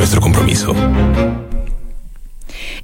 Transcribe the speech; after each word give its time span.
nuestro 0.00 0.22
compromiso. 0.22 0.74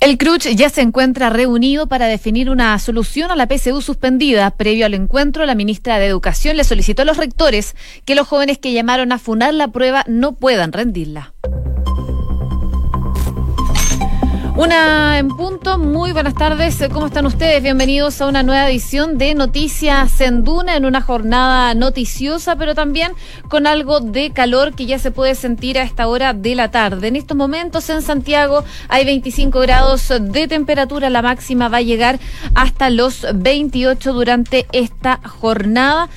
El 0.01 0.19
CRUCH 0.19 0.55
ya 0.55 0.69
se 0.69 0.83
encuentra 0.83 1.31
reunido 1.31 1.87
para 1.87 2.09
definir 2.09 2.51
una 2.51 2.79
solución 2.79 3.31
a 3.31 3.37
la 3.37 3.49
PSU 3.49 3.81
suspendida. 3.81 4.51
Previo 4.51 4.85
al 4.85 4.93
encuentro, 4.93 5.47
la 5.47 5.55
ministra 5.55 5.99
de 5.99 6.05
Educación 6.05 6.59
le 6.59 6.65
solicitó 6.65 7.01
a 7.01 7.05
los 7.07 7.17
rectores 7.17 7.75
que 8.05 8.15
los 8.15 8.29
jóvenes 8.29 8.59
que 8.59 8.75
llamaron 8.75 9.13
a 9.13 9.19
funar 9.19 9.55
la 9.55 9.69
prueba 9.69 10.05
no 10.07 10.33
puedan 10.33 10.73
rendirla. 10.73 11.33
Una 14.57 15.19
en 15.19 15.29
punto, 15.29 15.77
muy 15.77 16.13
buenas 16.13 16.33
tardes, 16.33 16.83
¿cómo 16.91 17.09
están 17.09 17.27
ustedes? 17.27 17.63
Bienvenidos 17.63 18.23
a 18.23 18.27
una 18.27 18.43
nueva 18.43 18.71
edición 18.71 19.19
de 19.19 19.35
Noticias 19.35 20.19
en 20.23 20.45
Duna, 20.45 20.77
en 20.77 20.87
una 20.87 21.03
jornada 21.03 21.75
noticiosa, 21.75 22.57
pero 22.57 22.75
también 22.75 23.13
con 23.51 23.67
algo 23.67 24.01
de 24.01 24.31
calor 24.31 24.75
que 24.75 24.87
ya 24.87 24.99
se 24.99 25.11
puede 25.11 25.35
sentir 25.35 25.79
a 25.79 25.83
esta 25.83 26.09
hora 26.09 26.33
de 26.33 26.55
la 26.55 26.71
tarde. 26.71 27.09
En 27.09 27.17
estos 27.17 27.37
momentos 27.37 27.91
en 27.91 28.01
Santiago 28.01 28.65
hay 28.89 29.05
25 29.05 29.61
grados 29.61 30.09
de 30.09 30.49
temperatura, 30.49 31.11
la 31.11 31.21
máxima 31.21 31.69
va 31.69 31.77
a 31.77 31.83
llegar 31.83 32.19
hasta 32.55 32.89
los 32.89 33.27
28 33.35 34.15
durante 34.15 34.67
esta 34.73 35.21
jornada. 35.23 36.09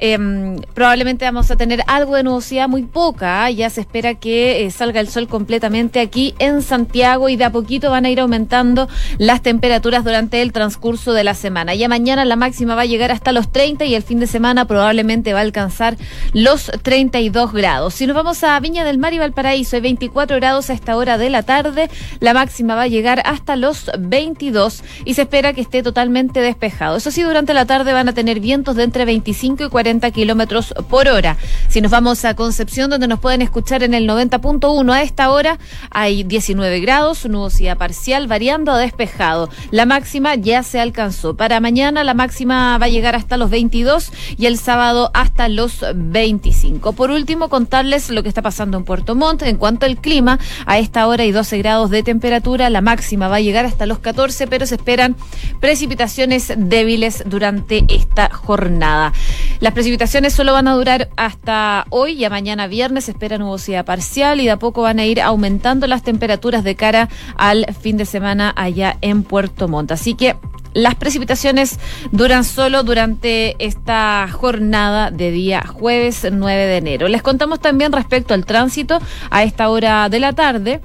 Em, 0.00 0.60
probablemente 0.74 1.24
vamos 1.24 1.50
a 1.50 1.56
tener 1.56 1.82
algo 1.88 2.14
de 2.14 2.22
nubosidad 2.22 2.68
muy 2.68 2.84
poca. 2.84 3.50
Ya 3.50 3.68
se 3.68 3.80
espera 3.80 4.14
que 4.14 4.64
eh, 4.64 4.70
salga 4.70 5.00
el 5.00 5.08
sol 5.08 5.26
completamente 5.26 5.98
aquí 5.98 6.34
en 6.38 6.62
Santiago 6.62 7.28
y 7.28 7.36
de 7.36 7.44
a 7.44 7.50
poquito 7.50 7.90
van 7.90 8.04
a 8.04 8.10
ir 8.10 8.20
aumentando 8.20 8.88
las 9.18 9.42
temperaturas 9.42 10.04
durante 10.04 10.40
el 10.40 10.52
transcurso 10.52 11.12
de 11.12 11.24
la 11.24 11.34
semana. 11.34 11.74
Ya 11.74 11.88
mañana 11.88 12.24
la 12.24 12.36
máxima 12.36 12.76
va 12.76 12.82
a 12.82 12.86
llegar 12.86 13.10
hasta 13.10 13.32
los 13.32 13.50
30 13.50 13.86
y 13.86 13.94
el 13.96 14.02
fin 14.04 14.20
de 14.20 14.28
semana 14.28 14.66
probablemente 14.66 15.32
va 15.32 15.40
a 15.40 15.42
alcanzar 15.42 15.96
los 16.32 16.70
32 16.82 17.52
grados. 17.52 17.94
Si 17.94 18.06
nos 18.06 18.14
vamos 18.14 18.44
a 18.44 18.58
Viña 18.60 18.84
del 18.84 18.98
Mar 18.98 19.12
y 19.14 19.18
Valparaíso, 19.18 19.76
hay 19.76 19.82
24 19.82 20.36
grados 20.36 20.70
a 20.70 20.74
esta 20.74 20.96
hora 20.96 21.18
de 21.18 21.30
la 21.30 21.42
tarde. 21.42 21.90
La 22.20 22.34
máxima 22.34 22.76
va 22.76 22.82
a 22.82 22.88
llegar 22.88 23.22
hasta 23.24 23.56
los 23.56 23.90
22 23.98 24.84
y 25.04 25.14
se 25.14 25.22
espera 25.22 25.52
que 25.54 25.60
esté 25.60 25.82
totalmente 25.82 26.40
despejado. 26.40 26.98
Eso 26.98 27.10
sí, 27.10 27.22
durante 27.22 27.52
la 27.52 27.66
tarde 27.66 27.92
van 27.92 28.08
a 28.08 28.12
tener 28.12 28.38
vientos 28.38 28.76
de 28.76 28.84
entre 28.84 29.04
25 29.04 29.64
y 29.64 29.68
40 29.68 29.87
kilómetros 30.12 30.74
por 30.90 31.08
hora. 31.08 31.36
Si 31.68 31.80
nos 31.80 31.90
vamos 31.90 32.24
a 32.26 32.34
Concepción, 32.34 32.90
donde 32.90 33.08
nos 33.08 33.20
pueden 33.20 33.40
escuchar 33.40 33.82
en 33.82 33.94
el 33.94 34.06
90.1 34.06 34.92
a 34.92 35.02
esta 35.02 35.30
hora, 35.30 35.58
hay 35.90 36.24
19 36.24 36.80
grados, 36.80 37.24
nubosidad 37.24 37.78
parcial, 37.78 38.26
variando 38.26 38.70
a 38.70 38.78
despejado. 38.78 39.48
La 39.70 39.86
máxima 39.86 40.34
ya 40.34 40.62
se 40.62 40.78
alcanzó. 40.78 41.36
Para 41.36 41.60
mañana 41.60 42.04
la 42.04 42.12
máxima 42.12 42.76
va 42.76 42.86
a 42.86 42.88
llegar 42.90 43.16
hasta 43.16 43.38
los 43.38 43.48
22 43.48 44.12
y 44.36 44.44
el 44.44 44.58
sábado 44.58 45.10
hasta 45.14 45.48
los 45.48 45.82
25. 45.94 46.92
Por 46.92 47.10
último, 47.10 47.48
contarles 47.48 48.10
lo 48.10 48.22
que 48.22 48.28
está 48.28 48.42
pasando 48.42 48.76
en 48.76 48.84
Puerto 48.84 49.14
Montt 49.14 49.42
en 49.42 49.56
cuanto 49.56 49.86
al 49.86 49.96
clima. 49.96 50.38
A 50.66 50.78
esta 50.78 51.06
hora 51.06 51.22
hay 51.22 51.32
12 51.32 51.56
grados 51.58 51.88
de 51.88 52.02
temperatura, 52.02 52.68
la 52.68 52.82
máxima 52.82 53.28
va 53.28 53.36
a 53.36 53.40
llegar 53.40 53.64
hasta 53.64 53.86
los 53.86 54.00
14, 54.00 54.46
pero 54.48 54.66
se 54.66 54.74
esperan 54.74 55.16
precipitaciones 55.60 56.52
débiles 56.56 57.22
durante 57.24 57.84
esta 57.88 58.28
jornada. 58.28 59.12
Las 59.60 59.72
precipitaciones 59.72 60.34
solo 60.34 60.52
van 60.52 60.68
a 60.68 60.74
durar 60.74 61.08
hasta 61.16 61.86
hoy 61.90 62.12
y 62.12 62.24
a 62.24 62.30
mañana 62.30 62.68
viernes. 62.68 63.06
Se 63.06 63.10
espera 63.10 63.38
nubosidad 63.38 63.84
parcial 63.84 64.40
y 64.40 64.44
de 64.44 64.52
a 64.52 64.58
poco 64.58 64.82
van 64.82 65.00
a 65.00 65.04
ir 65.04 65.20
aumentando 65.20 65.88
las 65.88 66.04
temperaturas 66.04 66.62
de 66.62 66.76
cara 66.76 67.08
al 67.36 67.66
fin 67.80 67.96
de 67.96 68.04
semana 68.04 68.52
allá 68.56 68.96
en 69.00 69.24
Puerto 69.24 69.66
Montt. 69.66 69.90
Así 69.90 70.14
que 70.14 70.36
las 70.74 70.94
precipitaciones 70.94 71.80
duran 72.12 72.44
solo 72.44 72.84
durante 72.84 73.56
esta 73.58 74.28
jornada 74.30 75.10
de 75.10 75.32
día 75.32 75.66
jueves 75.66 76.24
9 76.30 76.66
de 76.66 76.76
enero. 76.76 77.08
Les 77.08 77.22
contamos 77.22 77.58
también 77.58 77.90
respecto 77.90 78.34
al 78.34 78.46
tránsito 78.46 79.00
a 79.30 79.42
esta 79.42 79.70
hora 79.70 80.08
de 80.08 80.20
la 80.20 80.34
tarde 80.34 80.80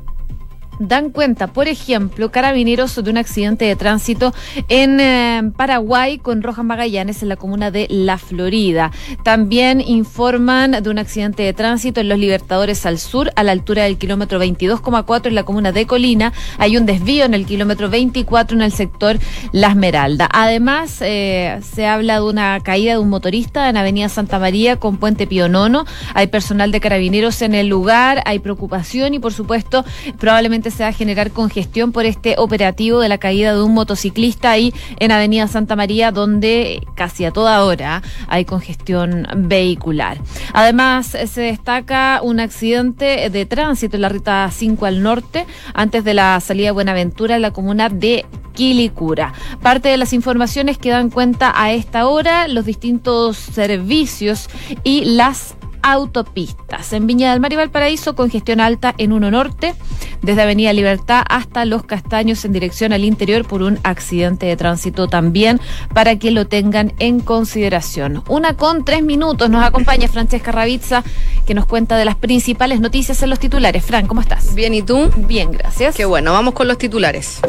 dan 0.88 1.10
cuenta, 1.10 1.48
por 1.48 1.68
ejemplo, 1.68 2.32
carabineros 2.32 3.02
de 3.02 3.10
un 3.10 3.18
accidente 3.18 3.66
de 3.66 3.76
tránsito 3.76 4.34
en 4.68 5.00
eh, 5.00 5.52
Paraguay 5.56 6.18
con 6.18 6.44
Rojas 6.44 6.66
Magallanes 6.66 7.24
en 7.24 7.30
la 7.30 7.36
comuna 7.36 7.72
de 7.72 7.88
La 7.90 8.18
Florida. 8.18 8.92
También 9.24 9.82
informan 9.82 10.72
de 10.84 10.90
un 10.90 11.00
accidente 11.00 11.44
de 11.44 11.54
tránsito 11.54 12.02
en 12.02 12.10
Los 12.10 12.20
Libertadores 12.20 12.86
al 12.86 13.00
sur, 13.00 13.32
a 13.36 13.44
la 13.44 13.52
altura 13.52 13.84
del 13.84 13.98
kilómetro 13.98 14.40
22,4 14.40 15.28
en 15.28 15.36
la 15.36 15.44
comuna 15.44 15.72
de 15.72 15.86
Colina. 15.88 16.34
Hay 16.58 16.78
un 16.78 16.86
desvío 16.86 17.26
en 17.26 17.34
el 17.34 17.46
kilómetro 17.46 17.90
24 17.90 18.58
en 18.58 18.64
el 18.64 18.72
sector 18.72 19.18
La 19.52 19.70
Esmeralda. 19.70 20.30
Además, 20.32 20.98
eh, 21.02 21.60
se 21.62 21.86
habla 21.86 22.16
de 22.16 22.26
una 22.26 22.60
caída 22.60 22.94
de 22.94 23.00
un 23.00 23.10
motorista 23.10 23.70
en 23.70 23.78
Avenida 23.78 24.10
Santa 24.10 24.40
María 24.40 24.78
con 24.78 24.98
Puente 24.98 25.28
Pionono. 25.28 25.86
Hay 26.14 26.28
personal 26.28 26.72
de 26.72 26.80
carabineros 26.80 27.42
en 27.42 27.56
el 27.56 27.68
lugar, 27.68 28.22
hay 28.26 28.40
preocupación 28.40 29.14
y, 29.14 29.20
por 29.20 29.34
supuesto, 29.34 29.86
probablemente 30.20 30.72
se 30.74 30.84
va 30.84 30.90
a 30.90 30.94
generar 30.94 31.32
congestión 31.32 31.92
por 31.92 32.06
este 32.06 32.36
operativo 32.38 33.00
de 33.00 33.10
la 33.10 33.18
caída 33.18 33.54
de 33.54 33.62
un 33.62 33.74
motociclista 33.74 34.52
ahí 34.52 34.74
en 35.00 35.12
Avenida 35.12 35.48
Santa 35.48 35.76
María, 35.76 36.12
donde 36.12 36.86
casi 36.96 37.26
a 37.26 37.32
toda 37.32 37.64
hora 37.64 38.02
hay 38.28 38.46
congestión 38.46 39.28
vehicular. 39.36 40.20
Además, 40.54 41.08
se 41.08 41.42
destaca 41.42 42.20
un 42.24 42.40
accidente 42.40 43.30
de 43.30 43.46
tránsito 43.46 43.98
en 43.98 44.02
la 44.02 44.10
ruta 44.10 44.50
5 44.52 44.86
al 44.86 45.04
norte, 45.04 45.46
antes 45.74 46.04
de 46.04 46.14
la 46.14 46.40
salida 46.40 46.68
de 46.68 46.72
Buenaventura 46.72 47.36
en 47.36 47.42
la 47.42 47.52
comuna 47.52 47.90
de 47.90 48.26
Quilicura. 48.54 49.34
Parte 49.62 49.90
de 49.90 49.98
las 49.98 50.14
informaciones 50.14 50.78
que 50.78 50.90
dan 50.90 51.10
cuenta 51.10 51.54
a 51.56 51.72
esta 51.72 52.08
hora, 52.08 52.48
los 52.48 52.66
distintos 52.66 53.38
servicios 53.38 54.50
y 54.84 55.06
las 55.06 55.56
autopistas. 55.84 56.92
En 56.94 57.06
Viña 57.06 57.32
del 57.32 57.40
Mar 57.40 57.54
y 57.54 57.58
Valparaíso, 57.58 58.16
congestión 58.16 58.60
alta 58.60 58.96
en 58.98 59.14
uno 59.14 59.30
norte, 59.30 59.76
desde 60.22 60.42
Avenida 60.42 60.74
Libertad 60.74 61.24
hasta 61.30 61.66
Los 61.66 61.84
Castaños 61.84 62.44
en 62.46 62.54
dirección 62.54 62.94
al 62.94 63.04
interior 63.04 63.46
por 63.46 63.62
un 63.62 63.78
accidente 63.84 64.46
de 64.48 64.56
tránsito 64.56 65.08
también, 65.08 65.60
para 65.94 66.18
que 66.18 66.32
lo 66.32 66.48
tengan 66.48 66.94
en 67.00 67.20
consideración. 67.20 68.24
Una 68.28 68.56
con 68.56 68.86
tres 68.86 69.04
minutos 69.04 69.50
nos 69.50 69.64
acompaña 69.64 70.08
Francesca 70.08 70.52
Ravizza, 70.52 71.04
que 71.46 71.54
nos 71.54 71.66
cuenta 71.66 71.98
de 71.98 72.06
las 72.06 72.16
principales 72.16 72.80
noticias 72.80 73.22
en 73.22 73.30
los 73.30 73.40
titulares. 73.40 73.86
Fran, 73.86 74.08
¿cómo 74.08 74.22
estás? 74.22 74.56
Bien, 74.56 74.74
¿y 74.74 74.82
tú? 74.82 75.12
Bien, 75.18 75.52
gracias. 75.52 75.96
Qué 75.96 76.06
bueno, 76.06 76.34
vamos 76.34 76.54
con 76.54 76.68
los 76.68 76.78
titulares. 76.78 77.42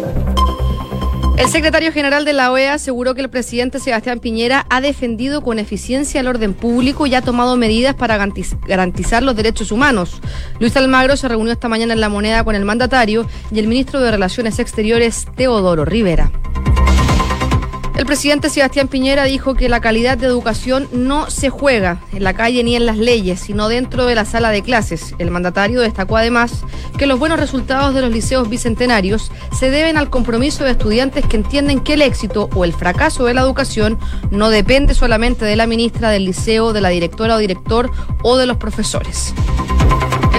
El 1.37 1.49
secretario 1.49 1.91
general 1.91 2.25
de 2.25 2.33
la 2.33 2.53
OEA 2.53 2.75
aseguró 2.75 3.15
que 3.15 3.21
el 3.21 3.29
presidente 3.29 3.81
Sebastián 3.81 4.21
Piñera 4.21 4.67
ha 4.71 4.81
defendido 4.81 5.43
con 5.43 5.59
eficiencia 5.59 6.21
el 6.21 6.29
orden 6.29 6.55
público 6.55 7.07
y 7.07 7.15
ha 7.17 7.23
tomado 7.23 7.57
medidas 7.57 7.97
para 7.97 8.17
garantizar 8.17 9.23
los 9.25 9.35
derechos 9.35 9.73
humanos. 9.73 10.21
Luis 10.61 10.77
Almagro 10.77 11.17
se 11.17 11.27
reunió 11.27 11.53
esta 11.53 11.69
mañana 11.69 11.93
en 11.93 12.01
La 12.01 12.09
Moneda 12.09 12.45
con 12.45 12.55
el 12.55 12.65
mandatario 12.65 13.27
y 13.51 13.59
el 13.59 13.67
ministro 13.67 14.01
de 14.01 14.13
Relaciones 14.13 14.61
Exteriores, 14.61 15.27
Teodoro 15.35 15.85
Rivera. 15.85 16.31
El 17.97 18.07
presidente 18.07 18.51
Sebastián 18.51 18.89
Piñera 18.89 19.23
dijo 19.23 19.55
que 19.55 19.69
la 19.69 19.81
calidad 19.81 20.19
de 20.19 20.27
educación 20.27 20.89
no 20.93 21.31
se 21.31 21.49
juega 21.49 22.03
en 22.13 22.25
la 22.25 22.35
calle 22.35 22.65
ni 22.65 22.75
en 22.75 22.87
las 22.87 22.99
leyes, 22.99 23.39
sino 23.39 23.69
dentro 23.69 24.05
de 24.05 24.17
la 24.17 24.25
sala 24.25 24.51
de 24.51 24.63
clases. 24.63 25.15
El 25.19 25.31
mandatario 25.31 25.81
destacó 25.81 26.17
además 26.17 26.65
que 26.99 27.07
los 27.07 27.21
buenos 27.21 27.39
resultados 27.39 27.95
de 27.95 28.01
los 28.01 28.11
liceos 28.11 28.49
bicentenarios 28.49 29.31
se 29.57 29.71
deben 29.71 29.97
al 29.97 30.11
compromiso 30.11 30.65
de 30.65 30.73
estudiantes 30.73 31.25
que 31.25 31.37
entienden 31.37 31.81
que 31.81 31.95
el 31.95 32.03
éxito 32.03 32.51
o 32.55 32.65
el 32.65 32.73
fracaso 32.73 33.27
de 33.27 33.35
la 33.35 33.43
educación 33.43 33.97
no 34.33 34.51
depende 34.51 34.95
solamente 34.95 35.45
de 35.45 35.55
la 35.55 35.69
ministra 35.69 36.11
del 36.11 36.25
liceo, 36.25 36.73
de 36.73 36.81
la 36.81 36.89
directora 36.89 37.37
o 37.37 37.39
director 37.39 37.93
o 38.25 38.37
de 38.37 38.47
los 38.47 38.57
profesores. 38.57 39.33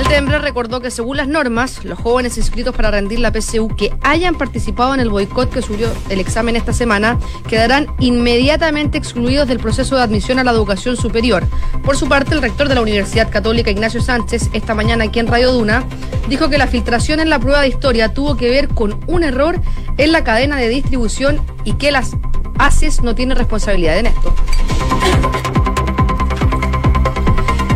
Tembre 0.03 0.39
recordó 0.39 0.79
que 0.79 0.91
según 0.91 1.17
las 1.17 1.27
normas, 1.27 1.83
los 1.83 1.99
jóvenes 1.99 2.37
inscritos 2.37 2.73
para 2.73 2.89
rendir 2.89 3.19
la 3.19 3.33
PSU 3.33 3.67
que 3.75 3.93
hayan 4.01 4.35
participado 4.35 4.93
en 4.93 5.01
el 5.01 5.09
boicot 5.09 5.49
que 5.49 5.61
subió 5.61 5.89
el 6.09 6.21
examen 6.21 6.55
esta 6.55 6.71
semana 6.71 7.19
quedarán 7.49 7.87
inmediatamente 7.99 8.97
excluidos 8.97 9.47
del 9.47 9.59
proceso 9.59 9.97
de 9.97 10.03
admisión 10.03 10.39
a 10.39 10.45
la 10.45 10.51
educación 10.51 10.95
superior. 10.95 11.43
Por 11.83 11.97
su 11.97 12.07
parte, 12.07 12.33
el 12.33 12.41
rector 12.41 12.69
de 12.69 12.75
la 12.75 12.81
Universidad 12.81 13.29
Católica, 13.29 13.71
Ignacio 13.71 14.01
Sánchez, 14.01 14.51
esta 14.53 14.73
mañana 14.73 15.03
aquí 15.03 15.19
en 15.19 15.27
Radio 15.27 15.51
Duna, 15.51 15.83
dijo 16.29 16.49
que 16.49 16.57
la 16.57 16.67
filtración 16.67 17.19
en 17.19 17.29
la 17.29 17.39
prueba 17.39 17.61
de 17.61 17.67
historia 17.67 18.13
tuvo 18.13 18.37
que 18.37 18.49
ver 18.49 18.69
con 18.69 18.99
un 19.07 19.23
error 19.23 19.59
en 19.97 20.11
la 20.13 20.23
cadena 20.23 20.55
de 20.55 20.69
distribución 20.69 21.41
y 21.65 21.73
que 21.73 21.91
las 21.91 22.11
ACES 22.57 23.01
no 23.01 23.15
tienen 23.15 23.37
responsabilidad 23.37 23.97
en 23.97 24.05
esto. 24.05 24.33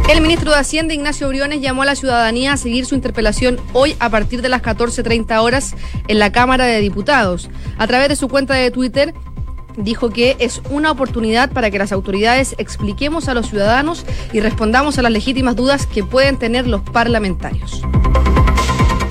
El 0.09 0.21
ministro 0.21 0.49
de 0.49 0.57
Hacienda, 0.57 0.95
Ignacio 0.95 1.27
Briones, 1.27 1.61
llamó 1.61 1.83
a 1.83 1.85
la 1.85 1.93
ciudadanía 1.93 2.53
a 2.53 2.57
seguir 2.57 2.87
su 2.87 2.95
interpelación 2.95 3.59
hoy 3.73 3.95
a 3.99 4.09
partir 4.09 4.41
de 4.41 4.49
las 4.49 4.63
14.30 4.63 5.39
horas 5.39 5.75
en 6.07 6.17
la 6.17 6.31
Cámara 6.31 6.65
de 6.65 6.81
Diputados. 6.81 7.47
A 7.77 7.85
través 7.85 8.09
de 8.09 8.15
su 8.15 8.27
cuenta 8.27 8.55
de 8.55 8.71
Twitter, 8.71 9.13
dijo 9.77 10.09
que 10.09 10.35
es 10.39 10.63
una 10.71 10.89
oportunidad 10.89 11.51
para 11.51 11.69
que 11.69 11.77
las 11.77 11.91
autoridades 11.91 12.55
expliquemos 12.57 13.27
a 13.27 13.35
los 13.35 13.49
ciudadanos 13.49 14.03
y 14.33 14.39
respondamos 14.39 14.97
a 14.97 15.03
las 15.03 15.11
legítimas 15.11 15.55
dudas 15.55 15.85
que 15.85 16.03
pueden 16.03 16.37
tener 16.37 16.65
los 16.65 16.81
parlamentarios. 16.81 17.83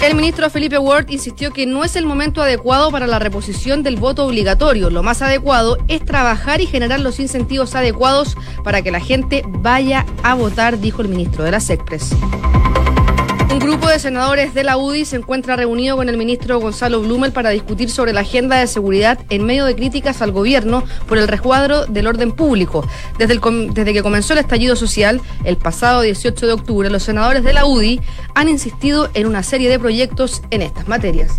El 0.09 0.15
ministro 0.15 0.49
Felipe 0.49 0.79
Ward 0.79 1.11
insistió 1.11 1.53
que 1.53 1.67
no 1.67 1.85
es 1.85 1.95
el 1.95 2.07
momento 2.07 2.41
adecuado 2.41 2.91
para 2.91 3.07
la 3.07 3.19
reposición 3.19 3.83
del 3.83 3.97
voto 3.97 4.25
obligatorio. 4.25 4.89
Lo 4.89 5.03
más 5.03 5.21
adecuado 5.21 5.77
es 5.87 6.03
trabajar 6.03 6.63
y 6.63 6.67
generar 6.67 7.01
los 7.01 7.21
incentivos 7.21 7.75
adecuados 7.75 8.35
para 8.65 8.81
que 8.81 8.91
la 8.91 9.01
gente 9.01 9.43
vaya 9.47 10.07
a 10.23 10.35
votar, 10.35 10.81
dijo 10.81 11.03
el 11.03 11.09
ministro 11.09 11.45
de 11.45 11.51
la 11.51 11.61
SECPRES. 11.61 12.09
Grupo 13.89 13.97
de 13.97 14.03
senadores 14.03 14.53
de 14.53 14.65
la 14.65 14.77
UDI 14.77 15.07
se 15.07 15.17
encuentra 15.17 15.57
reunido 15.57 15.97
con 15.97 16.11
el 16.11 16.19
ministro 16.19 16.61
Gonzalo 16.61 17.01
Blumel 17.01 17.33
para 17.33 17.49
discutir 17.49 17.89
sobre 17.89 18.13
la 18.13 18.21
agenda 18.21 18.57
de 18.57 18.67
seguridad 18.67 19.19
en 19.31 19.47
medio 19.47 19.65
de 19.65 19.75
críticas 19.75 20.21
al 20.21 20.31
gobierno 20.31 20.85
por 21.07 21.17
el 21.17 21.27
resguardo 21.27 21.87
del 21.87 22.07
orden 22.07 22.33
público. 22.33 22.87
Desde, 23.17 23.41
desde 23.73 23.95
que 23.95 24.03
comenzó 24.03 24.35
el 24.35 24.41
estallido 24.41 24.77
social, 24.77 25.23
el 25.45 25.57
pasado 25.57 26.03
18 26.03 26.47
de 26.47 26.53
octubre, 26.53 26.91
los 26.91 27.03
senadores 27.03 27.43
de 27.45 27.55
la 27.55 27.65
UDI 27.65 27.99
han 28.35 28.51
insistido 28.51 29.09
en 29.15 29.27
una 29.27 29.43
serie 29.43 29.71
de 29.71 29.79
proyectos 29.79 30.43
en 30.51 30.61
estas 30.61 30.87
materias. 30.87 31.39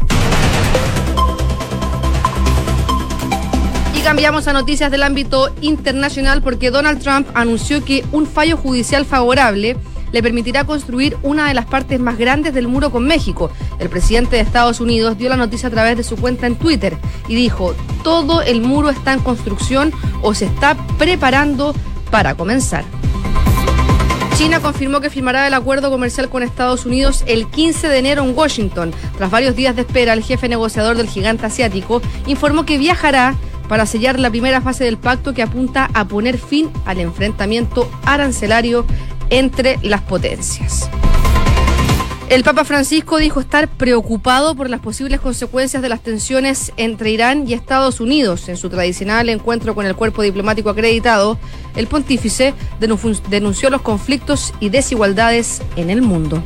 Y 3.93 4.01
cambiamos 4.01 4.47
a 4.47 4.53
noticias 4.53 4.89
del 4.89 5.03
ámbito 5.03 5.53
internacional 5.61 6.41
porque 6.41 6.71
Donald 6.71 6.99
Trump 6.99 7.27
anunció 7.35 7.85
que 7.85 8.03
un 8.11 8.25
fallo 8.25 8.57
judicial 8.57 9.05
favorable 9.05 9.77
le 10.11 10.23
permitirá 10.23 10.65
construir 10.65 11.17
una 11.23 11.47
de 11.47 11.53
las 11.53 11.65
partes 11.65 11.99
más 11.99 12.17
grandes 12.17 12.53
del 12.53 12.67
muro 12.67 12.91
con 12.91 13.05
México. 13.05 13.49
El 13.79 13.89
presidente 13.89 14.35
de 14.35 14.41
Estados 14.41 14.79
Unidos 14.79 15.17
dio 15.17 15.29
la 15.29 15.37
noticia 15.37 15.67
a 15.67 15.71
través 15.71 15.97
de 15.97 16.03
su 16.03 16.15
cuenta 16.17 16.47
en 16.47 16.55
Twitter 16.55 16.97
y 17.27 17.35
dijo, 17.35 17.75
todo 18.03 18.41
el 18.41 18.61
muro 18.61 18.89
está 18.89 19.13
en 19.13 19.19
construcción 19.19 19.91
o 20.21 20.33
se 20.33 20.45
está 20.45 20.75
preparando 20.97 21.75
para 22.11 22.35
comenzar. 22.35 22.83
China 24.35 24.61
confirmó 24.61 25.01
que 25.01 25.09
firmará 25.09 25.45
el 25.47 25.53
acuerdo 25.53 25.91
comercial 25.91 26.29
con 26.29 26.43
Estados 26.43 26.85
Unidos 26.85 27.25
el 27.27 27.47
15 27.47 27.89
de 27.89 27.97
enero 27.97 28.23
en 28.23 28.37
Washington. 28.37 28.93
Tras 29.17 29.29
varios 29.29 29.53
días 29.53 29.75
de 29.75 29.81
espera, 29.81 30.13
el 30.13 30.23
jefe 30.23 30.47
negociador 30.47 30.95
del 30.95 31.09
gigante 31.09 31.45
asiático 31.45 32.01
informó 32.25 32.65
que 32.65 32.77
viajará 32.77 33.35
para 33.67 33.85
sellar 33.85 34.17
la 34.17 34.29
primera 34.29 34.61
fase 34.61 34.85
del 34.85 34.97
pacto 34.97 35.33
que 35.33 35.43
apunta 35.43 35.89
a 35.93 36.05
poner 36.05 36.37
fin 36.37 36.69
al 36.85 36.99
enfrentamiento 36.99 37.89
arancelario 38.05 38.85
entre 39.29 39.77
las 39.81 40.01
potencias. 40.01 40.89
El 42.29 42.43
Papa 42.43 42.63
Francisco 42.63 43.17
dijo 43.17 43.39
estar 43.39 43.67
preocupado 43.67 44.53
por 44.53 44.69
las 44.69 44.81
posibles 44.81 45.19
consecuencias 45.19 45.81
de 45.81 45.89
las 45.89 46.01
tensiones 46.01 46.71
entre 46.77 47.09
Irán 47.09 47.47
y 47.47 47.53
Estados 47.53 47.99
Unidos. 47.99 48.49
En 48.49 48.57
su 48.57 48.69
tradicional 48.69 49.29
encuentro 49.29 49.73
con 49.73 49.87
el 49.87 49.95
cuerpo 49.95 50.21
diplomático 50.21 50.69
acreditado, 50.69 51.39
el 51.75 51.87
pontífice 51.87 52.53
denunció 53.29 53.71
los 53.71 53.81
conflictos 53.81 54.53
y 54.59 54.69
desigualdades 54.69 55.63
en 55.75 55.89
el 55.89 56.03
mundo. 56.03 56.43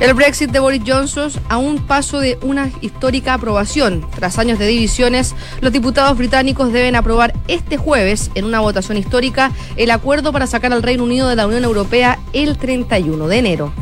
El 0.00 0.14
Brexit 0.14 0.50
de 0.50 0.60
Boris 0.60 0.82
Johnson 0.86 1.30
a 1.50 1.58
un 1.58 1.86
paso 1.86 2.20
de 2.20 2.38
una 2.40 2.70
histórica 2.80 3.34
aprobación. 3.34 4.06
Tras 4.14 4.38
años 4.38 4.58
de 4.58 4.66
divisiones, 4.66 5.34
los 5.60 5.72
diputados 5.72 6.16
británicos 6.16 6.72
deben 6.72 6.96
aprobar 6.96 7.34
este 7.48 7.76
jueves, 7.76 8.30
en 8.34 8.46
una 8.46 8.60
votación 8.60 8.96
histórica, 8.96 9.52
el 9.76 9.90
acuerdo 9.90 10.32
para 10.32 10.46
sacar 10.46 10.72
al 10.72 10.82
Reino 10.82 11.04
Unido 11.04 11.28
de 11.28 11.36
la 11.36 11.46
Unión 11.46 11.64
Europea 11.64 12.18
el 12.32 12.56
31 12.56 13.28
de 13.28 13.38
enero. 13.38 13.74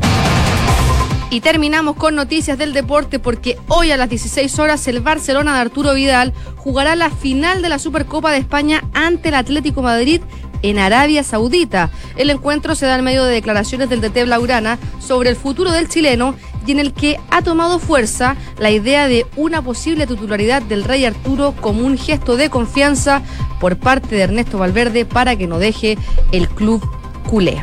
Y 1.31 1.39
terminamos 1.39 1.95
con 1.95 2.15
noticias 2.15 2.57
del 2.57 2.73
deporte 2.73 3.19
porque 3.19 3.57
hoy 3.69 3.91
a 3.91 3.97
las 3.97 4.09
16 4.09 4.59
horas 4.59 4.85
el 4.87 4.99
Barcelona 4.99 5.53
de 5.53 5.61
Arturo 5.61 5.93
Vidal 5.93 6.33
jugará 6.57 6.97
la 6.97 7.11
final 7.11 7.61
de 7.61 7.69
la 7.69 7.79
Supercopa 7.79 8.31
de 8.31 8.39
España 8.39 8.83
ante 8.93 9.29
el 9.29 9.35
Atlético 9.35 9.81
Madrid 9.81 10.21
en 10.61 10.79
Arabia 10.79 11.23
Saudita. 11.23 11.89
El 12.15 12.29
encuentro 12.29 12.75
se 12.75 12.85
da 12.85 12.97
en 12.97 13.03
medio 13.03 13.23
de 13.23 13.33
declaraciones 13.33 13.89
del 13.89 14.01
DT 14.01 14.25
Blaurana 14.25 14.79
sobre 14.99 15.29
el 15.29 15.35
futuro 15.35 15.71
del 15.71 15.89
chileno 15.89 16.35
y 16.65 16.71
en 16.71 16.79
el 16.79 16.93
que 16.93 17.19
ha 17.31 17.41
tomado 17.41 17.79
fuerza 17.79 18.35
la 18.59 18.71
idea 18.71 19.07
de 19.07 19.25
una 19.35 19.61
posible 19.61 20.05
titularidad 20.05 20.61
del 20.61 20.83
Rey 20.83 21.05
Arturo 21.05 21.53
como 21.59 21.85
un 21.85 21.97
gesto 21.97 22.37
de 22.37 22.49
confianza 22.49 23.21
por 23.59 23.77
parte 23.77 24.15
de 24.15 24.21
Ernesto 24.21 24.57
Valverde 24.57 25.05
para 25.05 25.35
que 25.35 25.47
no 25.47 25.59
deje 25.59 25.97
el 26.31 26.47
club 26.49 26.87
culé. 27.29 27.61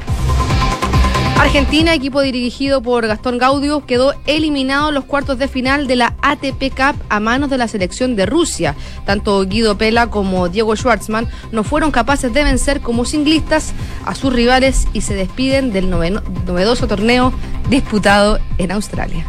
Argentina, 1.38 1.92
equipo 1.92 2.22
dirigido 2.22 2.80
por 2.80 3.06
Gastón 3.06 3.36
Gaudio, 3.38 3.84
quedó 3.84 4.14
eliminado 4.26 4.88
en 4.88 4.94
los 4.94 5.04
cuartos 5.04 5.38
de 5.38 5.48
final 5.48 5.86
de 5.86 5.96
la 5.96 6.14
ATP 6.22 6.70
Cup 6.70 6.96
a 7.10 7.20
manos 7.20 7.50
de 7.50 7.58
la 7.58 7.68
selección 7.68 8.16
de 8.16 8.24
Rusia. 8.24 8.74
Tanto 9.04 9.44
Guido 9.44 9.76
Pela 9.76 10.08
como 10.08 10.48
Diego 10.48 10.74
Schwartzman 10.74 11.28
no 11.52 11.62
fueron 11.62 11.90
capaces 11.90 12.32
de 12.32 12.42
vencer 12.42 12.80
como 12.80 13.04
singlistas 13.04 13.74
a 14.06 14.14
sus 14.14 14.32
rivales 14.32 14.88
y 14.94 15.02
se 15.02 15.14
despiden 15.14 15.72
del 15.72 15.90
novedoso 15.90 16.88
torneo 16.88 17.32
disputado 17.68 18.38
en 18.56 18.72
Australia. 18.72 19.26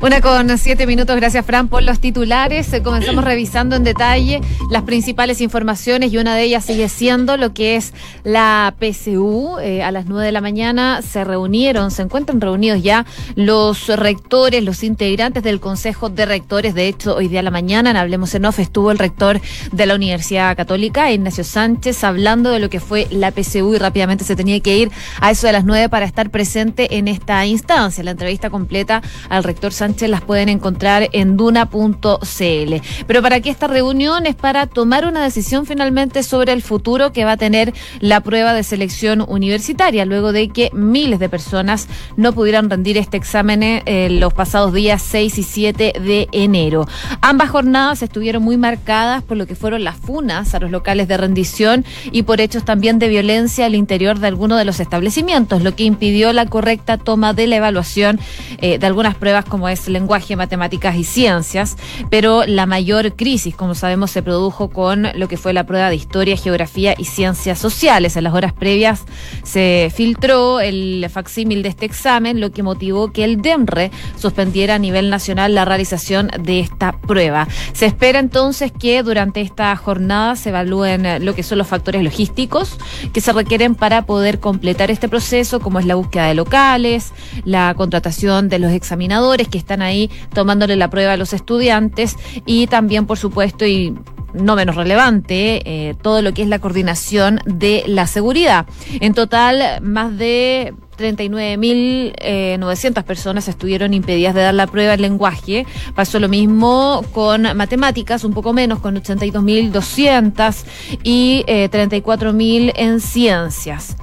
Una 0.00 0.20
con 0.20 0.56
siete 0.58 0.86
minutos, 0.86 1.16
gracias 1.16 1.44
Fran 1.44 1.68
por 1.68 1.82
los 1.82 1.98
titulares. 1.98 2.72
Eh, 2.72 2.82
comenzamos 2.82 3.24
revisando 3.24 3.74
en 3.74 3.84
detalle 3.84 4.40
las 4.70 4.84
principales 4.84 5.40
informaciones 5.40 6.12
y 6.12 6.18
una 6.18 6.36
de 6.36 6.44
ellas 6.44 6.64
sigue 6.64 6.88
siendo 6.88 7.36
lo 7.36 7.52
que 7.52 7.76
es 7.76 7.92
la 8.24 8.74
PCU. 8.78 9.58
Eh, 9.60 9.82
a 9.82 9.90
las 9.90 10.06
nueve 10.06 10.26
de 10.26 10.32
la 10.32 10.40
mañana 10.40 11.02
se 11.02 11.24
reunieron, 11.24 11.90
se 11.90 12.02
encuentran 12.02 12.40
reunidos 12.40 12.82
ya 12.82 13.06
los 13.34 13.88
rectores, 13.88 14.62
los 14.62 14.84
integrantes 14.84 15.42
del 15.42 15.60
Consejo 15.60 16.10
de 16.10 16.26
Rectores. 16.26 16.74
De 16.74 16.86
hecho, 16.86 17.16
hoy 17.16 17.28
día 17.28 17.40
a 17.40 17.42
la 17.42 17.50
mañana 17.50 17.90
en 17.90 17.96
Hablemos 17.96 18.34
en 18.34 18.44
Off 18.44 18.58
estuvo 18.58 18.90
el 18.90 18.98
rector 18.98 19.40
de 19.72 19.86
la 19.86 19.94
Universidad 19.94 20.56
Católica, 20.56 21.10
Ignacio 21.10 21.44
Sánchez, 21.44 22.04
hablando 22.04 22.50
de 22.50 22.58
lo 22.60 22.70
que 22.70 22.80
fue 22.80 23.06
la 23.10 23.30
PCU 23.30 23.74
y 23.74 23.78
rápidamente 23.78 24.24
se 24.24 24.36
tenía 24.36 24.60
que 24.60 24.76
ir 24.76 24.90
a 25.20 25.30
eso 25.30 25.46
de 25.46 25.52
las 25.52 25.64
nueve 25.64 25.88
para 25.88 26.06
estar 26.06 26.30
presente 26.30 26.98
en 26.98 27.08
esta 27.08 27.44
instancia. 27.46 28.04
La 28.04 28.12
entrevista 28.12 28.50
completa 28.50 29.02
al 29.28 29.44
rector 29.44 29.67
Sánchez 29.72 30.08
las 30.10 30.22
pueden 30.22 30.48
encontrar 30.48 31.08
en 31.12 31.36
duna.cl. 31.36 32.74
Pero 33.06 33.22
para 33.22 33.40
qué 33.40 33.50
esta 33.50 33.66
reunión 33.66 34.26
es 34.26 34.34
para 34.34 34.66
tomar 34.66 35.06
una 35.06 35.22
decisión 35.22 35.66
finalmente 35.66 36.22
sobre 36.22 36.52
el 36.52 36.62
futuro 36.62 37.12
que 37.12 37.24
va 37.24 37.32
a 37.32 37.36
tener 37.36 37.74
la 38.00 38.20
prueba 38.20 38.54
de 38.54 38.62
selección 38.62 39.24
universitaria, 39.26 40.04
luego 40.04 40.32
de 40.32 40.48
que 40.48 40.70
miles 40.72 41.18
de 41.18 41.28
personas 41.28 41.88
no 42.16 42.32
pudieran 42.32 42.70
rendir 42.70 42.98
este 42.98 43.16
examen 43.16 43.62
eh, 43.62 44.08
los 44.10 44.32
pasados 44.34 44.72
días 44.72 45.02
6 45.02 45.38
y 45.38 45.42
7 45.42 45.92
de 46.00 46.28
enero. 46.32 46.86
Ambas 47.20 47.50
jornadas 47.50 48.02
estuvieron 48.02 48.42
muy 48.42 48.56
marcadas 48.56 49.22
por 49.22 49.36
lo 49.36 49.46
que 49.46 49.54
fueron 49.54 49.84
las 49.84 49.96
funas 49.96 50.54
a 50.54 50.60
los 50.60 50.70
locales 50.70 51.08
de 51.08 51.16
rendición 51.16 51.84
y 52.12 52.22
por 52.22 52.40
hechos 52.40 52.64
también 52.64 52.98
de 52.98 53.08
violencia 53.08 53.66
al 53.66 53.74
interior 53.74 54.18
de 54.18 54.28
algunos 54.28 54.58
de 54.58 54.64
los 54.64 54.80
establecimientos, 54.80 55.62
lo 55.62 55.74
que 55.74 55.84
impidió 55.84 56.32
la 56.32 56.46
correcta 56.46 56.98
toma 56.98 57.32
de 57.32 57.46
la 57.46 57.56
evaluación 57.56 58.20
eh, 58.60 58.78
de 58.78 58.86
algunas 58.86 59.14
pruebas 59.16 59.44
como 59.44 59.57
es 59.66 59.88
lenguaje, 59.88 60.36
matemáticas 60.36 60.94
y 60.96 61.04
ciencias, 61.04 61.76
pero 62.10 62.44
la 62.46 62.66
mayor 62.66 63.16
crisis, 63.16 63.56
como 63.56 63.74
sabemos, 63.74 64.10
se 64.10 64.22
produjo 64.22 64.68
con 64.68 65.08
lo 65.14 65.26
que 65.26 65.38
fue 65.38 65.54
la 65.54 65.64
prueba 65.64 65.88
de 65.88 65.96
historia, 65.96 66.36
geografía 66.36 66.94
y 66.98 67.06
ciencias 67.06 67.58
sociales. 67.58 68.16
En 68.16 68.24
las 68.24 68.34
horas 68.34 68.52
previas 68.52 69.06
se 69.42 69.90
filtró 69.94 70.60
el 70.60 71.06
facsímil 71.10 71.62
de 71.62 71.70
este 71.70 71.86
examen, 71.86 72.40
lo 72.40 72.52
que 72.52 72.62
motivó 72.62 73.10
que 73.10 73.24
el 73.24 73.40
DEMRE 73.40 73.90
suspendiera 74.16 74.74
a 74.74 74.78
nivel 74.78 75.08
nacional 75.08 75.54
la 75.54 75.64
realización 75.64 76.30
de 76.40 76.60
esta 76.60 76.92
prueba. 76.92 77.48
Se 77.72 77.86
espera 77.86 78.18
entonces 78.18 78.70
que 78.70 79.02
durante 79.02 79.40
esta 79.40 79.74
jornada 79.76 80.36
se 80.36 80.50
evalúen 80.50 81.24
lo 81.24 81.34
que 81.34 81.42
son 81.42 81.58
los 81.58 81.66
factores 81.66 82.02
logísticos 82.02 82.76
que 83.12 83.20
se 83.20 83.32
requieren 83.32 83.74
para 83.74 84.02
poder 84.02 84.40
completar 84.40 84.90
este 84.90 85.08
proceso, 85.08 85.60
como 85.60 85.78
es 85.78 85.86
la 85.86 85.94
búsqueda 85.94 86.26
de 86.26 86.34
locales, 86.34 87.12
la 87.44 87.74
contratación 87.74 88.48
de 88.48 88.58
los 88.58 88.72
examinadores 88.72 89.47
que 89.48 89.58
están 89.58 89.82
ahí 89.82 90.10
tomándole 90.32 90.76
la 90.76 90.90
prueba 90.90 91.12
a 91.12 91.16
los 91.16 91.32
estudiantes 91.32 92.16
y 92.46 92.66
también, 92.66 93.06
por 93.06 93.18
supuesto, 93.18 93.66
y 93.66 93.94
no 94.34 94.56
menos 94.56 94.76
relevante, 94.76 95.62
eh, 95.64 95.94
todo 96.02 96.22
lo 96.22 96.32
que 96.32 96.42
es 96.42 96.48
la 96.48 96.58
coordinación 96.58 97.40
de 97.46 97.82
la 97.86 98.06
seguridad. 98.06 98.66
En 99.00 99.14
total, 99.14 99.80
más 99.82 100.16
de 100.16 100.74
39.900 100.98 102.18
eh, 102.20 103.02
personas 103.04 103.48
estuvieron 103.48 103.94
impedidas 103.94 104.34
de 104.34 104.42
dar 104.42 104.54
la 104.54 104.66
prueba 104.66 104.94
en 104.94 105.02
lenguaje. 105.02 105.66
Pasó 105.94 106.18
lo 106.18 106.28
mismo 106.28 107.04
con 107.12 107.42
matemáticas, 107.56 108.24
un 108.24 108.34
poco 108.34 108.52
menos, 108.52 108.80
con 108.80 108.96
82.200 108.96 110.64
y 111.04 111.44
eh, 111.46 111.70
34.000 111.70 112.72
en 112.76 113.00
ciencias. 113.00 113.96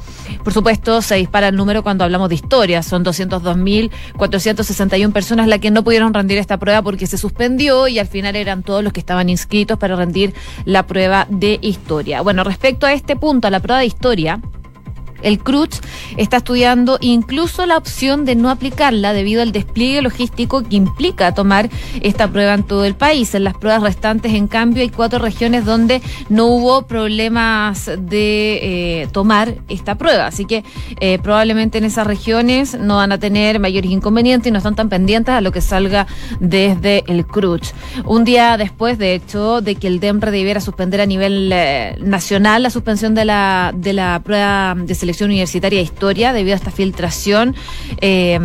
Por 0.44 0.54
supuesto, 0.54 1.02
se 1.02 1.16
dispara 1.16 1.48
el 1.50 1.56
número 1.56 1.82
cuando 1.84 2.04
hablamos 2.04 2.30
de 2.30 2.36
historia. 2.36 2.84
Son 2.84 3.04
202.461 3.04 5.12
personas 5.12 5.48
las 5.48 5.60
que 5.60 5.72
no 5.72 5.84
pudieron 5.84 6.14
rendir 6.14 6.38
esta 6.38 6.58
prueba 6.58 6.82
porque 6.82 7.08
se 7.08 7.18
suspendió 7.18 7.88
y 7.88 8.00
al 8.00 8.08
final 8.08 8.36
eran 8.36 8.64
todos 8.64 8.84
los 8.84 8.92
que 8.94 9.00
estaban 9.00 9.30
inscritos 9.30 9.78
para 9.78 9.96
rendir 9.96 10.34
la 10.66 10.86
prueba 10.88 11.28
de 11.30 11.60
historia. 11.62 12.22
Bueno, 12.22 12.44
respecto 12.44 12.86
a 12.86 12.94
este 12.94 13.16
punto, 13.16 13.48
a 13.48 13.52
la 13.52 13.60
prueba 13.60 13.80
de 13.80 13.88
historia, 13.88 14.40
el 15.22 15.40
CRUCH 15.40 15.80
está 16.18 16.38
estudiando 16.38 16.98
incluso 17.02 17.66
la 17.66 17.78
opción 17.78 18.26
de 18.26 18.36
no 18.36 18.50
aplicarla 18.50 19.14
debido 19.14 19.42
al 19.42 19.52
despliegue 19.52 20.02
logístico 20.02 20.64
que 20.64 20.76
implica 20.76 21.34
tomar 21.34 21.70
esta 22.02 22.28
prueba 22.28 22.54
en 22.54 22.64
todo 22.64 22.86
el 22.86 22.96
país. 22.96 23.34
En 23.36 23.44
las 23.44 23.56
pruebas 23.56 23.82
restantes, 23.82 24.34
en 24.34 24.48
cambio, 24.48 24.84
hay 24.84 24.90
cuatro 24.90 25.20
regiones 25.20 25.66
donde 25.66 26.02
no 26.30 26.48
hubo 26.48 26.84
problemas 26.84 27.86
de 27.86 29.02
eh, 29.02 29.08
tomar 29.12 29.56
esta 29.68 29.96
prueba. 29.96 30.28
Así 30.28 30.46
que 30.46 30.64
eh, 31.00 31.20
probablemente 31.20 31.78
en 31.78 31.86
esas 31.86 32.08
regiones 32.08 32.78
no 32.78 32.98
van 32.98 33.12
a 33.12 33.18
tener 33.18 33.60
mayores 33.60 33.92
inconvenientes 33.92 34.50
y 34.50 34.52
no 34.52 34.58
están 34.58 34.76
tan 34.76 34.90
pendientes 34.90 35.34
a 35.34 35.42
lo 35.42 35.52
que 35.52 35.62
salga 35.62 36.08
desde 36.40 37.04
el 37.08 37.26
CRUCH. 37.26 37.74
Un 38.06 38.24
día 38.24 38.58
después, 38.58 38.98
de 38.98 39.16
hecho, 39.16 39.62
de 39.62 39.76
que 39.76 39.88
el 39.88 40.00
DEMRE 40.00 40.32
debiera 40.32 40.62
suspender 40.62 41.02
a 41.02 41.06
nivel 41.06 41.50
eh, 41.54 41.96
nacional 42.00 42.64
la 42.64 42.70
suspensión 42.70 43.16
de 43.16 43.26
la, 43.26 43.74
de 43.76 43.94
la 43.94 44.22
prueba 44.24 44.76
de 44.76 44.96
selección 45.06 45.30
universitaria 45.30 45.78
de 45.80 45.84
historia 45.84 46.34
debido 46.34 46.56
a 46.56 46.58
esta 46.58 46.72
filtración. 46.72 47.56
Eh, 48.02 48.40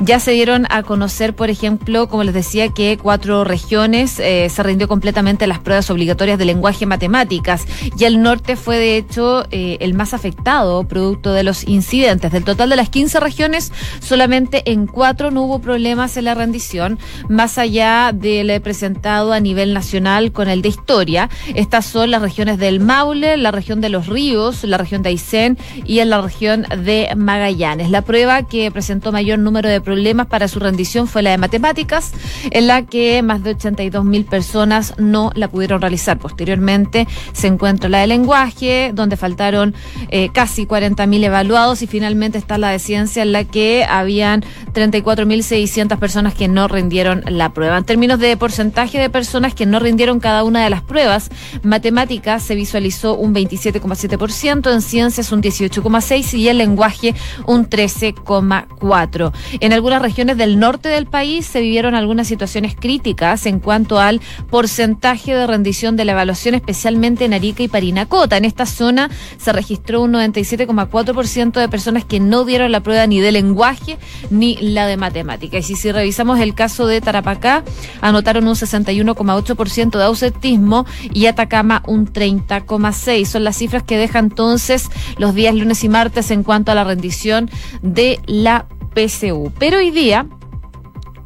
ya 0.00 0.20
se 0.20 0.32
dieron 0.32 0.66
a 0.68 0.82
conocer, 0.82 1.34
por 1.34 1.48
ejemplo, 1.48 2.08
como 2.08 2.22
les 2.22 2.34
decía, 2.34 2.68
que 2.68 2.98
cuatro 3.00 3.44
regiones 3.44 4.20
eh, 4.20 4.48
se 4.50 4.62
rindió 4.62 4.88
completamente 4.88 5.46
las 5.46 5.58
pruebas 5.58 5.88
obligatorias 5.88 6.38
de 6.38 6.44
lenguaje 6.44 6.84
y 6.84 6.86
matemáticas 6.86 7.64
y 7.98 8.04
el 8.04 8.20
norte 8.20 8.56
fue 8.56 8.76
de 8.78 8.98
hecho 8.98 9.46
eh, 9.50 9.78
el 9.80 9.94
más 9.94 10.12
afectado 10.12 10.84
producto 10.86 11.32
de 11.32 11.42
los 11.42 11.64
incidentes. 11.66 12.30
Del 12.30 12.44
total 12.44 12.68
de 12.68 12.76
las 12.76 12.90
15 12.90 13.18
regiones, 13.20 13.72
solamente 14.00 14.70
en 14.70 14.86
cuatro 14.86 15.30
no 15.30 15.44
hubo 15.44 15.60
problemas 15.60 16.18
en 16.18 16.26
la 16.26 16.34
rendición, 16.34 16.98
más 17.30 17.56
allá 17.56 18.12
del 18.12 18.60
presentado 18.60 19.32
a 19.32 19.40
nivel 19.40 19.72
nacional 19.72 20.32
con 20.32 20.48
el 20.48 20.60
de 20.60 20.68
historia. 20.68 21.30
Estas 21.54 21.86
son 21.86 22.10
las 22.10 22.20
regiones 22.20 22.58
del 22.58 22.80
Maule, 22.80 23.38
la 23.38 23.50
región 23.50 23.80
de 23.80 23.88
los 23.88 24.08
Ríos, 24.08 24.62
la 24.64 24.76
región 24.76 25.02
de 25.02 25.08
Aysén 25.08 25.56
y 25.86 26.00
en 26.00 26.10
la 26.10 26.20
región 26.20 26.66
de 26.84 27.08
Magallanes. 27.16 27.90
La 27.90 28.02
prueba 28.02 28.42
que 28.42 28.70
presentó 28.70 29.12
mayor 29.12 29.38
número 29.38 29.68
de 29.68 29.80
problemas 29.80 30.26
para 30.26 30.48
su 30.48 30.58
rendición 30.58 31.06
fue 31.06 31.22
la 31.22 31.30
de 31.30 31.38
matemáticas, 31.38 32.12
en 32.50 32.66
la 32.66 32.82
que 32.82 33.22
más 33.22 33.42
de 33.42 33.50
82 33.50 34.04
mil 34.04 34.24
personas 34.24 34.94
no 34.98 35.30
la 35.34 35.48
pudieron 35.48 35.80
realizar. 35.80 36.18
Posteriormente 36.18 37.06
se 37.32 37.46
encuentra 37.46 37.88
la 37.88 37.98
de 37.98 38.06
lenguaje, 38.06 38.90
donde 38.94 39.16
faltaron 39.16 39.74
eh, 40.08 40.30
casi 40.32 40.66
40 40.66 41.06
mil 41.06 41.24
evaluados 41.24 41.82
y 41.82 41.86
finalmente 41.86 42.38
está 42.38 42.58
la 42.58 42.70
de 42.70 42.78
ciencia, 42.78 43.22
en 43.22 43.32
la 43.32 43.44
que 43.44 43.84
habían 43.88 44.44
34 44.72 45.26
mil 45.26 45.42
600 45.42 45.98
personas 45.98 46.34
que 46.34 46.48
no 46.48 46.68
rindieron 46.68 47.22
la 47.26 47.52
prueba. 47.52 47.78
En 47.78 47.84
términos 47.84 48.18
de 48.18 48.36
porcentaje 48.36 48.98
de 48.98 49.10
personas 49.10 49.54
que 49.54 49.66
no 49.66 49.78
rindieron 49.78 50.20
cada 50.20 50.44
una 50.44 50.64
de 50.64 50.70
las 50.70 50.82
pruebas, 50.82 51.30
matemáticas 51.62 52.42
se 52.42 52.54
visualizó 52.54 53.14
un 53.14 53.34
27,7%, 53.34 54.72
en 54.72 54.82
ciencias 54.82 55.32
un 55.32 55.40
18,6% 55.82 56.34
y 56.38 56.48
en 56.48 56.58
lenguaje 56.58 57.14
un 57.46 57.68
13,4%. 57.68 59.32
En 59.60 59.72
algunas 59.72 60.02
regiones 60.02 60.36
del 60.36 60.58
norte 60.58 60.88
del 60.88 61.06
país 61.06 61.46
se 61.46 61.60
vivieron 61.60 61.94
algunas 61.94 62.26
situaciones 62.28 62.74
críticas 62.78 63.46
en 63.46 63.60
cuanto 63.60 63.98
al 63.98 64.20
porcentaje 64.50 65.34
de 65.34 65.46
rendición 65.46 65.96
de 65.96 66.04
la 66.04 66.12
evaluación, 66.12 66.54
especialmente 66.54 67.24
en 67.24 67.34
Arica 67.34 67.62
y 67.62 67.68
Parinacota. 67.68 68.36
En 68.36 68.44
esta 68.44 68.66
zona 68.66 69.10
se 69.38 69.52
registró 69.52 70.02
un 70.02 70.12
97,4% 70.12 71.60
de 71.60 71.68
personas 71.68 72.04
que 72.04 72.20
no 72.20 72.44
dieron 72.44 72.72
la 72.72 72.80
prueba 72.80 73.06
ni 73.06 73.20
de 73.20 73.32
lenguaje 73.32 73.98
ni 74.30 74.56
la 74.56 74.86
de 74.86 74.96
matemática. 74.96 75.58
Y 75.58 75.62
si, 75.62 75.92
revisamos 75.92 76.40
el 76.40 76.54
caso 76.54 76.86
de 76.86 77.00
Tarapacá, 77.00 77.64
anotaron 78.00 78.46
un 78.48 78.54
61,8% 78.54 79.98
de 79.98 80.04
ausentismo 80.04 80.86
y 81.12 81.26
Atacama 81.26 81.82
un 81.86 82.06
30,6%. 82.12 83.24
Son 83.26 83.44
las 83.44 83.56
cifras 83.56 83.82
que 83.82 83.96
dejan 83.96 84.26
entonces 84.26 84.90
los 85.18 85.34
días 85.34 85.54
lunes 85.54 85.65
y 85.84 85.88
martes 85.88 86.30
en 86.30 86.42
cuanto 86.42 86.72
a 86.72 86.74
la 86.74 86.84
rendición 86.84 87.50
de 87.82 88.20
la 88.26 88.66
PCU. 88.94 89.52
Pero 89.58 89.78
hoy 89.78 89.90
día 89.90 90.26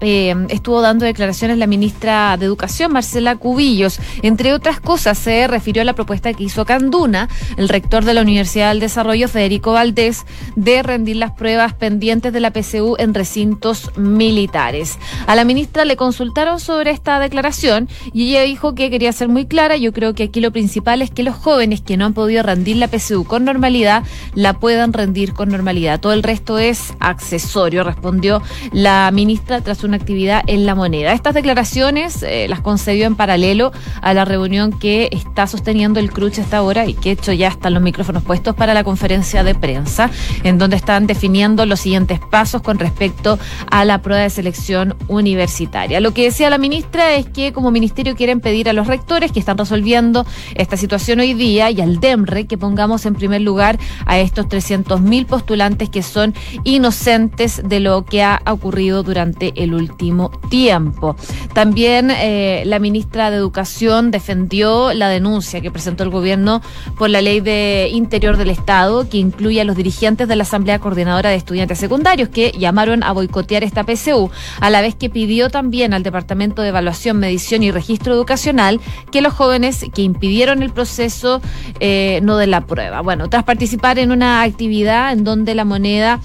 eh, 0.00 0.34
estuvo 0.48 0.80
dando 0.80 1.04
declaraciones 1.04 1.58
la 1.58 1.66
ministra 1.66 2.36
de 2.36 2.46
Educación, 2.46 2.92
Marcela 2.92 3.36
Cubillos. 3.36 3.98
Entre 4.22 4.52
otras 4.52 4.80
cosas, 4.80 5.18
se 5.18 5.46
refirió 5.46 5.82
a 5.82 5.84
la 5.84 5.94
propuesta 5.94 6.32
que 6.32 6.44
hizo 6.44 6.64
Canduna, 6.64 7.28
el 7.56 7.68
rector 7.68 8.04
de 8.04 8.14
la 8.14 8.22
Universidad 8.22 8.70
del 8.70 8.80
Desarrollo, 8.80 9.28
Federico 9.28 9.72
Valdés, 9.72 10.24
de 10.56 10.82
rendir 10.82 11.16
las 11.16 11.32
pruebas 11.32 11.74
pendientes 11.74 12.32
de 12.32 12.40
la 12.40 12.52
PCU 12.52 12.96
en 12.98 13.14
recintos 13.14 13.90
militares. 13.96 14.98
A 15.26 15.34
la 15.34 15.44
ministra 15.44 15.84
le 15.84 15.96
consultaron 15.96 16.60
sobre 16.60 16.90
esta 16.90 17.18
declaración 17.18 17.88
y 18.12 18.30
ella 18.30 18.42
dijo 18.42 18.74
que 18.74 18.90
quería 18.90 19.12
ser 19.12 19.28
muy 19.28 19.46
clara. 19.46 19.76
Yo 19.76 19.92
creo 19.92 20.14
que 20.14 20.24
aquí 20.24 20.40
lo 20.40 20.52
principal 20.52 21.02
es 21.02 21.10
que 21.10 21.22
los 21.22 21.36
jóvenes 21.36 21.80
que 21.80 21.96
no 21.96 22.06
han 22.06 22.14
podido 22.14 22.42
rendir 22.42 22.76
la 22.76 22.88
PCU 22.88 23.24
con 23.24 23.44
normalidad, 23.44 24.02
la 24.34 24.54
puedan 24.54 24.92
rendir 24.92 25.34
con 25.34 25.48
normalidad. 25.48 26.00
Todo 26.00 26.12
el 26.12 26.22
resto 26.22 26.58
es 26.58 26.94
accesorio, 27.00 27.84
respondió 27.84 28.42
la 28.72 29.10
ministra 29.12 29.60
tras 29.60 29.84
una 29.84 29.89
una 29.90 29.96
actividad 29.96 30.42
en 30.46 30.66
la 30.66 30.74
moneda. 30.74 31.12
Estas 31.12 31.34
declaraciones 31.34 32.22
eh, 32.22 32.46
las 32.48 32.60
concedió 32.60 33.06
en 33.06 33.16
paralelo 33.16 33.72
a 34.00 34.14
la 34.14 34.24
reunión 34.24 34.72
que 34.72 35.08
está 35.10 35.46
sosteniendo 35.46 35.98
el 35.98 36.12
CRUCH 36.12 36.38
esta 36.38 36.62
hora 36.62 36.86
y 36.86 36.94
que 36.94 37.10
hecho 37.10 37.32
ya 37.32 37.48
están 37.48 37.74
los 37.74 37.82
micrófonos 37.82 38.22
puestos 38.22 38.54
para 38.54 38.72
la 38.72 38.84
conferencia 38.84 39.42
de 39.42 39.54
prensa, 39.54 40.10
en 40.44 40.58
donde 40.58 40.76
están 40.76 41.06
definiendo 41.06 41.66
los 41.66 41.80
siguientes 41.80 42.20
pasos 42.30 42.62
con 42.62 42.78
respecto 42.78 43.38
a 43.70 43.84
la 43.84 44.00
prueba 44.00 44.22
de 44.22 44.30
selección 44.30 44.94
universitaria. 45.08 46.00
Lo 46.00 46.14
que 46.14 46.24
decía 46.24 46.50
la 46.50 46.58
ministra 46.58 47.14
es 47.14 47.26
que 47.26 47.52
como 47.52 47.72
ministerio 47.72 48.14
quieren 48.14 48.40
pedir 48.40 48.68
a 48.68 48.72
los 48.72 48.86
rectores 48.86 49.32
que 49.32 49.40
están 49.40 49.58
resolviendo 49.58 50.24
esta 50.54 50.76
situación 50.76 51.18
hoy 51.18 51.34
día 51.34 51.70
y 51.70 51.80
al 51.80 51.98
DEMRE 51.98 52.46
que 52.46 52.56
pongamos 52.56 53.06
en 53.06 53.14
primer 53.14 53.40
lugar 53.40 53.78
a 54.06 54.20
estos 54.20 54.46
300.000 54.46 55.26
postulantes 55.26 55.88
que 55.88 56.02
son 56.02 56.32
inocentes 56.62 57.60
de 57.64 57.80
lo 57.80 58.04
que 58.04 58.22
ha 58.22 58.40
ocurrido 58.46 59.02
durante 59.02 59.52
el 59.56 59.74
último 59.74 59.79
tiempo. 59.88 61.16
También 61.54 62.10
eh, 62.10 62.62
la 62.66 62.78
ministra 62.78 63.30
de 63.30 63.36
Educación 63.36 64.10
defendió 64.10 64.92
la 64.92 65.08
denuncia 65.08 65.60
que 65.60 65.70
presentó 65.70 66.04
el 66.04 66.10
gobierno 66.10 66.60
por 66.98 67.10
la 67.10 67.22
ley 67.22 67.40
de 67.40 67.88
Interior 67.92 68.36
del 68.36 68.50
Estado, 68.50 69.08
que 69.08 69.18
incluye 69.18 69.60
a 69.60 69.64
los 69.64 69.76
dirigentes 69.76 70.28
de 70.28 70.36
la 70.36 70.42
Asamblea 70.42 70.78
Coordinadora 70.78 71.30
de 71.30 71.36
Estudiantes 71.36 71.78
Secundarios, 71.78 72.28
que 72.28 72.52
llamaron 72.52 73.02
a 73.02 73.12
boicotear 73.12 73.64
esta 73.64 73.84
PCU, 73.84 74.30
a 74.60 74.70
la 74.70 74.80
vez 74.80 74.94
que 74.94 75.10
pidió 75.10 75.50
también 75.50 75.94
al 75.94 76.02
Departamento 76.02 76.62
de 76.62 76.68
Evaluación, 76.68 77.18
Medición 77.18 77.62
y 77.62 77.70
Registro 77.70 78.14
Educacional 78.14 78.80
que 79.10 79.20
los 79.20 79.32
jóvenes 79.32 79.86
que 79.94 80.02
impidieron 80.02 80.62
el 80.62 80.70
proceso 80.70 81.40
eh, 81.80 82.20
no 82.22 82.36
den 82.36 82.50
la 82.50 82.62
prueba. 82.62 83.00
Bueno, 83.00 83.28
tras 83.28 83.44
participar 83.44 83.98
en 83.98 84.12
una 84.12 84.42
actividad 84.42 85.12
en 85.12 85.24
donde 85.24 85.54
la 85.54 85.64
moneda 85.64 86.20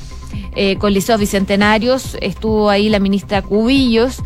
eh, 0.55 0.77
con 0.77 0.93
liceos 0.93 1.19
bicentenarios, 1.19 2.17
estuvo 2.21 2.69
ahí 2.69 2.89
la 2.89 2.99
ministra 2.99 3.41
Cubillos. 3.41 4.21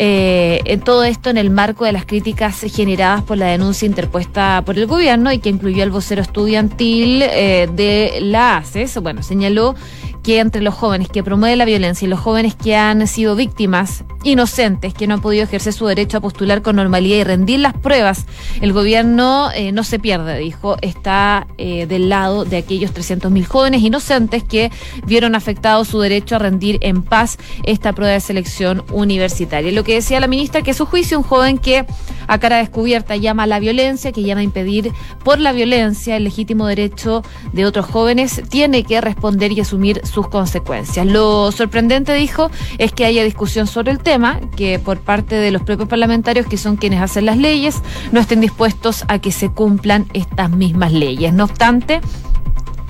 Eh, 0.00 0.60
en 0.64 0.80
todo 0.80 1.02
esto 1.02 1.28
en 1.28 1.38
el 1.38 1.50
marco 1.50 1.84
de 1.84 1.90
las 1.90 2.06
críticas 2.06 2.60
generadas 2.60 3.24
por 3.24 3.36
la 3.36 3.46
denuncia 3.46 3.84
interpuesta 3.84 4.62
por 4.64 4.78
el 4.78 4.86
gobierno 4.86 5.32
y 5.32 5.40
que 5.40 5.48
incluyó 5.48 5.82
al 5.82 5.90
vocero 5.90 6.22
estudiantil 6.22 7.22
eh, 7.22 7.68
de 7.72 8.20
la 8.20 8.58
ACES. 8.58 8.98
Bueno, 9.02 9.24
señaló 9.24 9.74
que 10.22 10.40
entre 10.40 10.62
los 10.62 10.74
jóvenes 10.74 11.08
que 11.08 11.22
promueven 11.22 11.58
la 11.58 11.64
violencia 11.64 12.06
y 12.06 12.08
los 12.08 12.20
jóvenes 12.20 12.54
que 12.54 12.76
han 12.76 13.06
sido 13.06 13.36
víctimas 13.36 14.04
inocentes, 14.24 14.94
que 14.94 15.06
no 15.06 15.14
han 15.14 15.20
podido 15.20 15.44
ejercer 15.44 15.72
su 15.72 15.86
derecho 15.86 16.18
a 16.18 16.20
postular 16.20 16.62
con 16.62 16.76
normalidad 16.76 17.18
y 17.18 17.24
rendir 17.24 17.60
las 17.60 17.74
pruebas, 17.74 18.26
el 18.60 18.72
gobierno 18.72 19.50
eh, 19.54 19.72
no 19.72 19.84
se 19.84 19.98
pierde, 19.98 20.38
dijo, 20.38 20.76
está 20.82 21.46
eh, 21.56 21.86
del 21.86 22.08
lado 22.08 22.44
de 22.44 22.56
aquellos 22.56 22.92
300.000 22.92 23.44
jóvenes 23.46 23.82
inocentes 23.82 24.42
que 24.42 24.70
vieron 25.06 25.34
afectado 25.34 25.84
su 25.84 26.00
derecho 26.00 26.36
a 26.36 26.38
rendir 26.40 26.78
en 26.82 27.02
paz 27.02 27.38
esta 27.64 27.92
prueba 27.92 28.12
de 28.12 28.20
selección 28.20 28.84
universitaria. 28.92 29.72
Lo 29.72 29.84
que 29.84 29.94
decía 29.94 30.20
la 30.20 30.26
ministra, 30.26 30.62
que 30.62 30.74
su 30.74 30.86
juicio 30.86 31.18
un 31.18 31.24
joven 31.24 31.58
que 31.58 31.86
a 32.26 32.38
cara 32.38 32.58
descubierta 32.58 33.16
llama 33.16 33.44
a 33.44 33.46
la 33.46 33.58
violencia, 33.58 34.12
que 34.12 34.22
llama 34.22 34.40
a 34.40 34.44
impedir 34.44 34.92
por 35.24 35.38
la 35.38 35.52
violencia 35.52 36.16
el 36.16 36.24
legítimo 36.24 36.66
derecho 36.66 37.22
de 37.52 37.66
otros 37.66 37.86
jóvenes, 37.86 38.42
tiene 38.48 38.84
que 38.84 39.00
responder 39.00 39.52
y 39.52 39.60
asumir 39.60 40.00
sus 40.08 40.28
consecuencias. 40.28 41.06
Lo 41.06 41.52
sorprendente, 41.52 42.14
dijo, 42.14 42.50
es 42.78 42.92
que 42.92 43.04
haya 43.04 43.22
discusión 43.24 43.66
sobre 43.66 43.92
el 43.92 43.98
tema, 43.98 44.40
que 44.56 44.78
por 44.78 44.98
parte 45.00 45.36
de 45.36 45.50
los 45.50 45.62
propios 45.62 45.88
parlamentarios, 45.88 46.46
que 46.46 46.56
son 46.56 46.76
quienes 46.76 47.00
hacen 47.00 47.26
las 47.26 47.36
leyes, 47.36 47.82
no 48.12 48.20
estén 48.20 48.40
dispuestos 48.40 49.04
a 49.08 49.18
que 49.18 49.32
se 49.32 49.50
cumplan 49.50 50.06
estas 50.12 50.50
mismas 50.50 50.92
leyes. 50.92 51.32
No 51.32 51.44
obstante, 51.44 52.00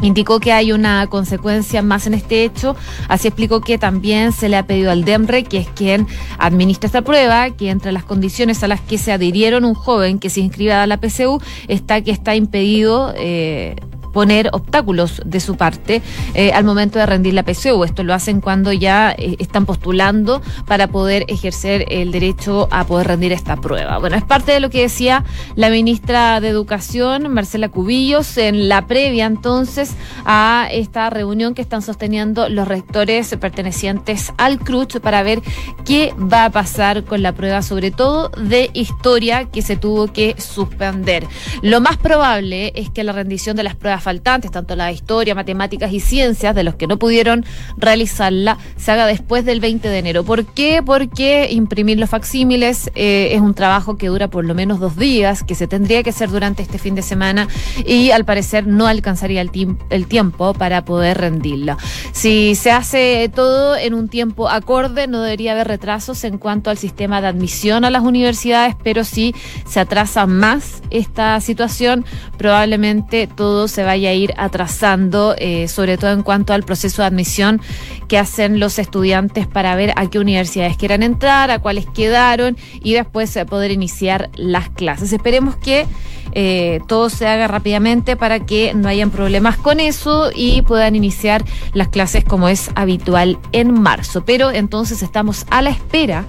Indicó 0.01 0.39
que 0.39 0.53
hay 0.53 0.71
una 0.71 1.07
consecuencia 1.09 1.83
más 1.83 2.07
en 2.07 2.15
este 2.15 2.45
hecho. 2.45 2.77
Así 3.09 3.29
explicó 3.29 3.61
que 3.61 3.79
también 3.79 4.33
se 4.33 4.49
le 4.49 4.57
ha 4.57 4.67
pedido 4.67 4.93
al 4.93 5.05
DEMRE, 5.05 5.45
que 5.45 5.59
es 5.59 5.69
quien 5.69 6.07
administra 6.39 6.87
esta 6.87 7.03
prueba, 7.03 7.51
que 7.51 7.71
entre 7.71 7.91
las 7.91 8.05
condiciones 8.05 8.63
a 8.63 8.69
las 8.69 8.81
que 8.81 8.97
se 8.97 9.11
adhirieron 9.11 9.65
un 9.65 9.75
joven 9.75 10.21
que 10.21 10.31
se 10.31 10.41
inscriba 10.41 10.83
a 10.83 10.87
la 10.87 10.99
PCU 10.99 11.41
está 11.67 12.01
que 12.01 12.13
está 12.13 12.37
impedido 12.37 13.13
eh, 13.17 13.75
poner 14.13 14.51
obstáculos 14.53 15.23
de 15.25 15.41
su 15.41 15.57
parte 15.57 16.03
eh, 16.35 16.53
al 16.53 16.65
momento 16.65 16.99
de 16.99 17.07
rendir 17.07 17.35
la 17.35 17.43
PCU. 17.43 17.85
Esto 17.85 18.03
lo 18.03 18.15
hacen 18.15 18.41
cuando 18.41 18.73
ya 18.73 19.15
eh, 19.17 19.37
están 19.39 19.67
postulando 19.67 20.43
para 20.67 20.89
poder 20.89 21.25
ejercer 21.29 21.87
el 21.89 22.13
derecho 22.13 22.69
a 22.71 22.85
poder 22.85 23.09
rendir 23.09 23.33
esta 23.33 23.57
prueba. 23.57 23.99
Bueno, 23.99 24.17
es 24.17 24.25
parte 24.25 24.53
de 24.53 24.61
lo 24.61 24.71
que 24.71 24.83
decía 24.83 25.25
la 25.55 25.71
ministra 25.71 26.41
de 26.41 26.49
Educación, 26.49 27.33
Marcela 27.33 27.69
Cubillos, 27.69 28.37
en 28.39 28.69
la 28.69 28.87
previa 28.87 29.27
entonces 29.27 29.95
a 30.25 30.69
esta 30.71 31.11
reunión 31.11 31.55
que 31.55 31.63
están 31.63 31.83
sosteniendo 31.83 32.49
los 32.49 32.69
rectores 32.69 33.35
pertenecientes 33.37 34.33
al 34.37 34.59
CRUCH 34.59 35.01
para 35.01 35.23
ver 35.23 35.41
qué 35.85 36.15
va 36.21 36.47
a 36.47 36.51
pasar 36.51 37.05
con 37.05 37.23
la 37.23 37.33
prueba, 37.33 37.63
sobre 37.63 37.91
todo 37.91 38.31
de 38.31 38.71
historia 38.75 39.45
que 39.45 39.63
se 39.63 39.77
tuvo 39.77 40.09
que 40.13 40.35
suspender. 40.39 41.27
Lo 41.63 41.81
más 41.81 41.97
probable 41.97 42.73
es 42.75 42.91
que 42.91 43.05
la 43.05 43.13
rendición 43.13 43.57
de 43.57 43.63
las 43.63 43.75
pruebas 43.75 43.98
faltantes, 44.03 44.51
tanto 44.51 44.77
la 44.77 44.93
historia, 44.93 45.35
matemáticas 45.35 45.93
y 45.93 46.01
ciencias, 46.01 46.55
de 46.55 46.65
los 46.65 46.75
que 46.75 46.87
no 46.87 46.99
pudieron 46.99 47.45
realizarla, 47.77 48.59
se 48.77 48.93
haga 48.93 49.07
después 49.07 49.45
del 49.45 49.61
20 49.61 49.89
de 49.89 49.99
enero. 49.99 50.25
¿Por 50.25 50.47
qué? 50.47 50.83
Porque 50.85 51.49
imprimir 51.51 51.99
los 51.99 52.11
facsímiles 52.11 52.91
eh, 52.95 53.31
es 53.33 53.41
un 53.41 53.55
trabajo 53.55 53.97
que 53.97 54.09
dura 54.09 54.29
por 54.29 54.45
lo 54.45 54.55
menos 54.55 54.81
dos 54.81 54.97
días, 54.97 55.43
que 55.43 55.55
se 55.55 55.67
tendría 55.67 56.03
que 56.03 56.11
hacer 56.11 56.31
durante 56.31 56.63
este 56.63 56.79
fin 56.79 56.95
de 56.95 57.03
semana 57.03 57.49
y 57.87 58.11
al 58.11 58.25
parecer 58.25 58.67
no 58.67 58.87
alcanzaría 58.87 59.41
el, 59.41 59.51
el 59.91 60.07
tiempo 60.07 60.55
para 60.55 60.85
poder 60.85 61.19
rendirla. 61.19 61.77
Si 62.13 62.55
se 62.55 62.71
hace 62.71 63.31
todo 63.35 63.77
en 63.77 63.95
un 63.95 64.09
tiempo 64.09 64.49
acorde, 64.49 65.07
no 65.07 65.23
debería 65.23 65.53
haber 65.53 65.69
retrasos 65.69 66.25
en 66.25 66.39
cuanto 66.39 66.71
al 66.71 66.79
sistema 66.79 67.21
de 67.21 67.29
admisión 67.29 67.85
a 67.85 67.91
las 67.91 68.03
universidades, 68.03 68.77
pero 68.83 69.05
si 69.05 69.35
se 69.67 69.81
atrasa 69.81 70.27
más 70.27 70.83
esta 70.91 71.41
situación, 71.41 72.05
probablemente 72.37 73.27
todo 73.27 73.69
se 73.69 73.83
vaya 73.89 74.11
a 74.11 74.13
ir 74.13 74.35
atrasando, 74.37 75.35
eh, 75.39 75.67
sobre 75.67 75.97
todo 75.97 76.13
en 76.13 76.23
cuanto 76.23 76.53
al 76.53 76.63
proceso 76.63 77.01
de 77.01 77.09
admisión 77.09 77.63
que 78.07 78.19
hacen 78.19 78.61
los 78.61 78.79
estudiantes 78.79 79.47
para 79.47 79.75
ver 79.77 79.95
a 79.97 80.11
qué 80.11 80.19
universidades 80.19 80.77
quieran 80.77 81.03
entrar, 81.03 81.51
a 81.51 81.59
cuáles 81.61 81.87
quedaron 81.87 82.59
y 82.83 82.93
después 82.93 83.35
eh, 83.35 83.47
poder 83.47 83.71
iniciar 83.71 84.29
las 84.37 84.69
clases. 84.69 85.15
Esperemos 85.15 85.57
que 85.57 85.87
eh, 86.33 86.81
todo 86.87 87.09
se 87.09 87.27
haga 87.27 87.49
rápidamente 87.49 88.15
para 88.15 88.45
que 88.45 88.75
no 88.75 88.91
hayan 88.91 89.11
problemas 89.11 89.57
con 89.57 89.81
eso 89.81 90.31
y 90.35 90.61
puedan 90.61 90.95
iniciar 90.95 91.43
las 91.73 91.89
clases 91.89 92.25
como 92.25 92.51
es 92.51 92.71
habitual 92.75 93.39
en 93.53 93.73
marzo. 93.73 94.23
Pero 94.27 94.51
entonces 94.51 95.03
estamos 95.03 95.47
a 95.49 95.63
la 95.63 95.71
espera 95.71 96.27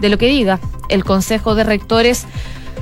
de 0.00 0.10
lo 0.10 0.16
que 0.16 0.28
diga 0.28 0.60
el 0.88 1.02
Consejo 1.02 1.56
de 1.56 1.64
Rectores 1.64 2.26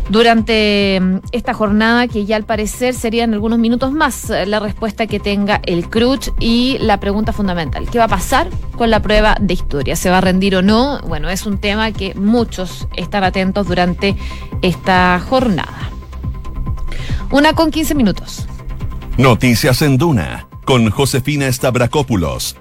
durante 0.08 0.98
mm, 1.00 1.16
esta 1.32 1.54
jornada 1.54 2.08
que 2.08 2.24
ya 2.24 2.36
al 2.36 2.44
parecer 2.44 2.94
serían 2.94 3.32
algunos 3.34 3.58
minutos 3.58 3.92
más 3.92 4.30
eh, 4.30 4.46
la 4.46 4.60
respuesta 4.60 5.06
que 5.06 5.20
tenga 5.20 5.60
el 5.64 5.88
CRUCH 5.88 6.30
y 6.40 6.78
la 6.80 6.98
pregunta 7.00 7.32
fundamental, 7.32 7.88
¿qué 7.90 7.98
va 7.98 8.04
a 8.04 8.08
pasar 8.08 8.48
con 8.76 8.90
la 8.90 9.00
prueba 9.00 9.36
de 9.40 9.54
historia? 9.54 9.96
¿Se 9.96 10.10
va 10.10 10.18
a 10.18 10.20
rendir 10.20 10.56
o 10.56 10.62
no? 10.62 11.00
Bueno, 11.06 11.28
es 11.28 11.46
un 11.46 11.58
tema 11.58 11.92
que 11.92 12.14
muchos 12.14 12.88
están 12.96 13.24
atentos 13.24 13.66
durante 13.66 14.16
esta 14.62 15.20
jornada. 15.20 15.90
Una 17.30 17.52
con 17.52 17.70
15 17.70 17.94
minutos. 17.94 18.46
Noticias 19.18 19.82
en 19.82 19.98
Duna 19.98 20.48
con 20.64 20.90
Josefina 20.90 21.50
Stavrakopoulos 21.52 22.56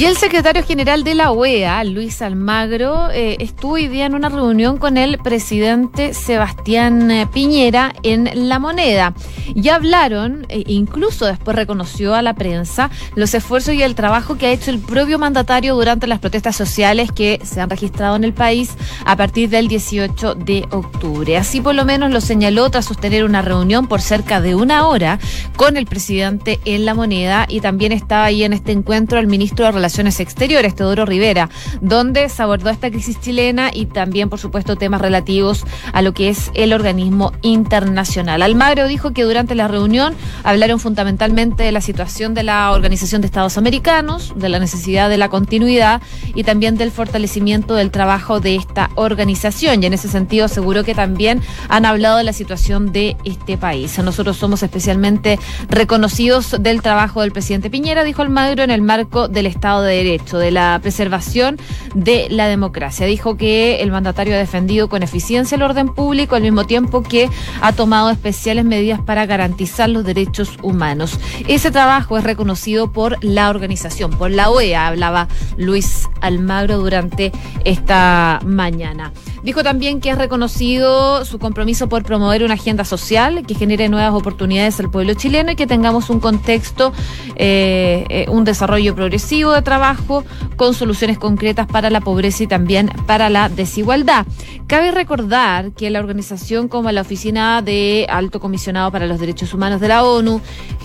Y 0.00 0.06
el 0.06 0.16
secretario 0.16 0.64
general 0.64 1.04
de 1.04 1.14
la 1.14 1.30
OEA, 1.30 1.84
Luis 1.84 2.22
Almagro, 2.22 3.10
eh, 3.10 3.36
estuvo 3.38 3.74
hoy 3.74 3.86
día 3.86 4.06
en 4.06 4.14
una 4.14 4.30
reunión 4.30 4.78
con 4.78 4.96
el 4.96 5.18
presidente 5.18 6.14
Sebastián 6.14 7.10
eh, 7.10 7.28
Piñera 7.30 7.92
en 8.02 8.48
La 8.48 8.58
Moneda. 8.58 9.12
Y 9.54 9.68
hablaron, 9.68 10.46
e 10.48 10.64
incluso 10.68 11.26
después 11.26 11.54
reconoció 11.54 12.14
a 12.14 12.22
la 12.22 12.32
prensa, 12.32 12.88
los 13.14 13.34
esfuerzos 13.34 13.74
y 13.74 13.82
el 13.82 13.94
trabajo 13.94 14.38
que 14.38 14.46
ha 14.46 14.52
hecho 14.52 14.70
el 14.70 14.78
propio 14.78 15.18
mandatario 15.18 15.74
durante 15.74 16.06
las 16.06 16.20
protestas 16.20 16.56
sociales 16.56 17.12
que 17.12 17.38
se 17.44 17.60
han 17.60 17.68
registrado 17.68 18.16
en 18.16 18.24
el 18.24 18.32
país 18.32 18.70
a 19.04 19.16
partir 19.16 19.50
del 19.50 19.68
18 19.68 20.34
de 20.34 20.66
octubre. 20.70 21.36
Así 21.36 21.60
por 21.60 21.74
lo 21.74 21.84
menos 21.84 22.10
lo 22.10 22.22
señaló 22.22 22.70
tras 22.70 22.86
sostener 22.86 23.22
una 23.22 23.42
reunión 23.42 23.86
por 23.86 24.00
cerca 24.00 24.40
de 24.40 24.54
una 24.54 24.88
hora 24.88 25.18
con 25.56 25.76
el 25.76 25.84
presidente 25.84 26.58
en 26.64 26.86
La 26.86 26.94
Moneda 26.94 27.44
y 27.50 27.60
también 27.60 27.92
estaba 27.92 28.24
ahí 28.24 28.44
en 28.44 28.54
este 28.54 28.72
encuentro 28.72 29.18
el 29.18 29.26
ministro 29.26 29.66
de 29.66 29.72
Relaciones 29.72 29.89
Exteriores, 29.98 30.74
Teodoro 30.74 31.04
Rivera, 31.06 31.48
donde 31.80 32.28
se 32.28 32.42
abordó 32.42 32.70
esta 32.70 32.90
crisis 32.90 33.20
chilena 33.20 33.70
y 33.72 33.86
también, 33.86 34.28
por 34.28 34.38
supuesto, 34.38 34.76
temas 34.76 35.00
relativos 35.00 35.64
a 35.92 36.02
lo 36.02 36.12
que 36.14 36.28
es 36.28 36.50
el 36.54 36.72
organismo 36.72 37.32
internacional. 37.42 38.42
Almagro 38.42 38.86
dijo 38.86 39.12
que 39.12 39.24
durante 39.24 39.54
la 39.54 39.68
reunión 39.68 40.14
hablaron 40.44 40.80
fundamentalmente 40.80 41.62
de 41.62 41.72
la 41.72 41.80
situación 41.80 42.34
de 42.34 42.42
la 42.42 42.72
Organización 42.72 43.20
de 43.20 43.26
Estados 43.26 43.58
Americanos, 43.58 44.32
de 44.36 44.48
la 44.48 44.58
necesidad 44.58 45.08
de 45.08 45.18
la 45.18 45.28
continuidad 45.28 46.00
y 46.34 46.44
también 46.44 46.76
del 46.76 46.90
fortalecimiento 46.90 47.74
del 47.74 47.90
trabajo 47.90 48.40
de 48.40 48.56
esta 48.56 48.90
organización. 48.94 49.82
Y 49.82 49.86
en 49.86 49.94
ese 49.94 50.08
sentido 50.08 50.46
aseguró 50.46 50.84
que 50.84 50.94
también 50.94 51.42
han 51.68 51.84
hablado 51.84 52.18
de 52.18 52.24
la 52.24 52.32
situación 52.32 52.92
de 52.92 53.16
este 53.24 53.56
país. 53.56 53.98
Nosotros 53.98 54.36
somos 54.36 54.62
especialmente 54.62 55.38
reconocidos 55.68 56.56
del 56.60 56.82
trabajo 56.82 57.20
del 57.20 57.32
presidente 57.32 57.70
Piñera, 57.70 58.04
dijo 58.04 58.22
Almagro, 58.22 58.62
en 58.62 58.70
el 58.70 58.82
marco 58.82 59.28
del 59.28 59.46
Estado 59.46 59.79
de 59.82 59.96
Derecho, 59.96 60.38
de 60.38 60.50
la 60.50 60.78
preservación 60.82 61.58
de 61.94 62.28
la 62.30 62.48
democracia. 62.48 63.06
Dijo 63.06 63.36
que 63.36 63.80
el 63.80 63.90
mandatario 63.90 64.34
ha 64.34 64.38
defendido 64.38 64.88
con 64.88 65.02
eficiencia 65.02 65.56
el 65.56 65.62
orden 65.62 65.88
público 65.88 66.36
al 66.36 66.42
mismo 66.42 66.64
tiempo 66.64 67.02
que 67.02 67.28
ha 67.60 67.72
tomado 67.72 68.10
especiales 68.10 68.64
medidas 68.64 69.00
para 69.00 69.26
garantizar 69.26 69.88
los 69.88 70.04
derechos 70.04 70.56
humanos. 70.62 71.18
Ese 71.48 71.70
trabajo 71.70 72.18
es 72.18 72.24
reconocido 72.24 72.92
por 72.92 73.22
la 73.24 73.50
organización, 73.50 74.10
por 74.10 74.30
la 74.30 74.50
OEA, 74.50 74.86
hablaba 74.86 75.28
Luis 75.56 76.08
Almagro 76.20 76.78
durante 76.78 77.32
esta 77.64 78.40
mañana. 78.44 79.12
Dijo 79.42 79.62
también 79.62 80.00
que 80.00 80.10
es 80.10 80.18
reconocido 80.18 81.24
su 81.24 81.38
compromiso 81.38 81.88
por 81.88 82.04
promover 82.04 82.44
una 82.44 82.54
agenda 82.54 82.84
social 82.84 83.44
que 83.46 83.54
genere 83.54 83.88
nuevas 83.88 84.12
oportunidades 84.12 84.78
al 84.80 84.90
pueblo 84.90 85.14
chileno 85.14 85.52
y 85.52 85.56
que 85.56 85.66
tengamos 85.66 86.10
un 86.10 86.20
contexto, 86.20 86.92
eh, 87.36 88.04
eh, 88.10 88.26
un 88.28 88.44
desarrollo 88.44 88.94
progresivo 88.94 89.52
de 89.52 89.62
trabajo 89.70 90.24
con 90.56 90.74
soluciones 90.74 91.16
concretas 91.16 91.66
para 91.66 91.88
la 91.88 92.00
pobreza 92.02 92.42
y 92.42 92.46
también 92.46 92.90
para 93.06 93.30
la 93.30 93.48
desigualdad. 93.48 94.26
Cabe 94.66 94.90
recordar 94.90 95.72
que 95.72 95.88
la 95.90 96.00
organización 96.00 96.68
como 96.68 96.92
la 96.92 97.00
Oficina 97.00 97.62
de 97.62 98.06
Alto 98.10 98.40
Comisionado 98.40 98.90
para 98.92 99.06
los 99.06 99.18
Derechos 99.18 99.54
Humanos 99.54 99.80
de 99.80 99.88
la 99.88 100.04
ONU, 100.04 100.40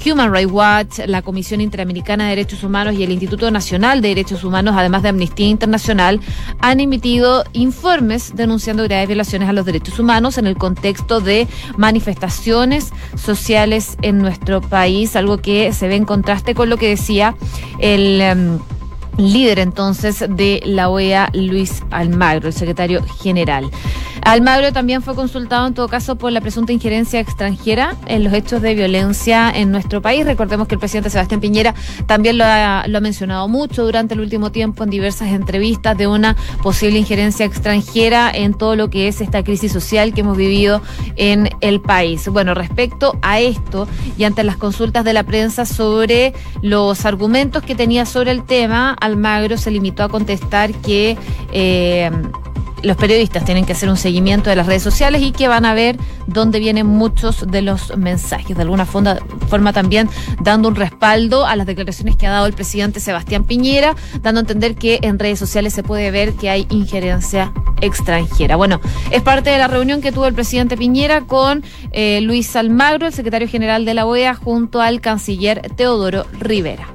Human 0.05 0.31
Rights 0.31 0.51
Watch, 0.51 0.99
la 1.07 1.21
Comisión 1.21 1.61
Interamericana 1.61 2.25
de 2.25 2.29
Derechos 2.31 2.63
Humanos 2.63 2.95
y 2.95 3.03
el 3.03 3.11
Instituto 3.11 3.51
Nacional 3.51 4.01
de 4.01 4.09
Derechos 4.09 4.43
Humanos, 4.43 4.75
además 4.77 5.03
de 5.03 5.09
Amnistía 5.09 5.47
Internacional, 5.47 6.21
han 6.61 6.79
emitido 6.79 7.43
informes 7.53 8.33
de 8.35 8.45
denunciando 8.45 8.83
graves 8.83 9.07
violaciones 9.07 9.49
a 9.49 9.53
los 9.53 9.65
derechos 9.65 9.97
humanos 9.97 10.37
en 10.37 10.45
el 10.45 10.55
contexto 10.55 11.19
de 11.19 11.47
manifestaciones 11.77 12.91
sociales 13.15 13.97
en 14.03 14.19
nuestro 14.19 14.61
país, 14.61 15.15
algo 15.15 15.39
que 15.39 15.73
se 15.73 15.87
ve 15.87 15.95
en 15.95 16.05
contraste 16.05 16.53
con 16.53 16.69
lo 16.69 16.77
que 16.77 16.89
decía 16.89 17.35
el... 17.79 18.21
Em, 18.21 18.59
líder 19.17 19.59
entonces 19.59 20.25
de 20.27 20.61
la 20.65 20.89
OEA, 20.89 21.29
Luis 21.33 21.83
Almagro, 21.91 22.47
el 22.47 22.53
secretario 22.53 23.03
general. 23.21 23.69
Almagro 24.21 24.73
también 24.73 25.03
fue 25.03 25.13
consultado 25.13 25.67
en 25.67 25.75
todo 25.75 25.87
caso 25.87 26.15
por 26.15 26.31
la 26.31 26.41
presunta 26.41 26.73
injerencia 26.73 27.19
extranjera 27.19 27.95
en 28.07 28.23
los 28.23 28.33
hechos 28.33 28.61
de 28.61 28.73
violencia 28.73 29.51
en 29.53 29.71
nuestro 29.71 30.01
país. 30.01 30.25
Recordemos 30.25 30.67
que 30.67 30.75
el 30.75 30.79
presidente 30.79 31.11
Sebastián 31.11 31.41
Piñera 31.41 31.75
también 32.07 32.39
lo 32.39 32.43
ha, 32.43 32.85
lo 32.87 32.97
ha 32.97 33.01
mencionado 33.01 33.47
mucho 33.47 33.85
durante 33.85 34.15
el 34.15 34.21
último 34.21 34.51
tiempo 34.51 34.83
en 34.83 34.89
diversas 34.89 35.29
entrevistas 35.29 35.95
de 35.95 36.07
una 36.07 36.35
posible 36.63 36.97
injerencia 36.97 37.45
extranjera 37.45 38.31
en 38.33 38.55
todo 38.55 38.75
lo 38.75 38.89
que 38.89 39.07
es 39.07 39.21
esta 39.21 39.43
crisis 39.43 39.71
social 39.71 40.13
que 40.13 40.21
hemos 40.21 40.37
vivido 40.37 40.81
en 41.17 41.49
el 41.61 41.79
país. 41.79 42.27
Bueno, 42.27 42.55
respecto 42.55 43.17
a 43.21 43.39
esto 43.39 43.87
y 44.17 44.23
ante 44.23 44.43
las 44.43 44.57
consultas 44.57 45.05
de 45.05 45.13
la 45.13 45.23
prensa 45.23 45.65
sobre 45.65 46.33
los 46.63 47.05
argumentos 47.05 47.61
que 47.61 47.75
tenía 47.75 48.05
sobre 48.05 48.31
el 48.31 48.43
tema, 48.43 48.95
Almagro 49.05 49.57
se 49.57 49.71
limitó 49.71 50.03
a 50.03 50.09
contestar 50.09 50.73
que 50.73 51.17
eh, 51.51 52.11
los 52.85 52.97
periodistas 52.97 53.43
tienen 53.43 53.65
que 53.65 53.73
hacer 53.73 53.89
un 53.89 53.97
seguimiento 53.97 54.49
de 54.49 54.55
las 54.55 54.67
redes 54.67 54.83
sociales 54.83 55.21
y 55.23 55.31
que 55.31 55.47
van 55.47 55.65
a 55.65 55.73
ver 55.73 55.97
dónde 56.27 56.59
vienen 56.59 56.85
muchos 56.85 57.45
de 57.47 57.63
los 57.63 57.97
mensajes. 57.97 58.55
De 58.55 58.61
alguna 58.61 58.85
forma, 58.85 59.73
también 59.73 60.07
dando 60.41 60.67
un 60.67 60.75
respaldo 60.75 61.47
a 61.47 61.55
las 61.55 61.65
declaraciones 61.65 62.15
que 62.15 62.27
ha 62.27 62.31
dado 62.31 62.45
el 62.45 62.53
presidente 62.53 62.99
Sebastián 62.99 63.43
Piñera, 63.43 63.95
dando 64.21 64.39
a 64.39 64.41
entender 64.41 64.75
que 64.75 64.99
en 65.01 65.17
redes 65.17 65.39
sociales 65.39 65.73
se 65.73 65.81
puede 65.81 66.11
ver 66.11 66.33
que 66.33 66.49
hay 66.51 66.67
injerencia 66.69 67.51
extranjera. 67.81 68.55
Bueno, 68.55 68.79
es 69.09 69.23
parte 69.23 69.49
de 69.49 69.57
la 69.57 69.67
reunión 69.67 70.01
que 70.01 70.11
tuvo 70.11 70.27
el 70.27 70.35
presidente 70.35 70.77
Piñera 70.77 71.21
con 71.21 71.63
eh, 71.91 72.21
Luis 72.21 72.55
Almagro, 72.55 73.07
el 73.07 73.13
secretario 73.13 73.47
general 73.47 73.85
de 73.85 73.95
la 73.95 74.05
OEA, 74.05 74.35
junto 74.35 74.79
al 74.81 75.01
canciller 75.01 75.71
Teodoro 75.75 76.25
Rivera. 76.39 76.87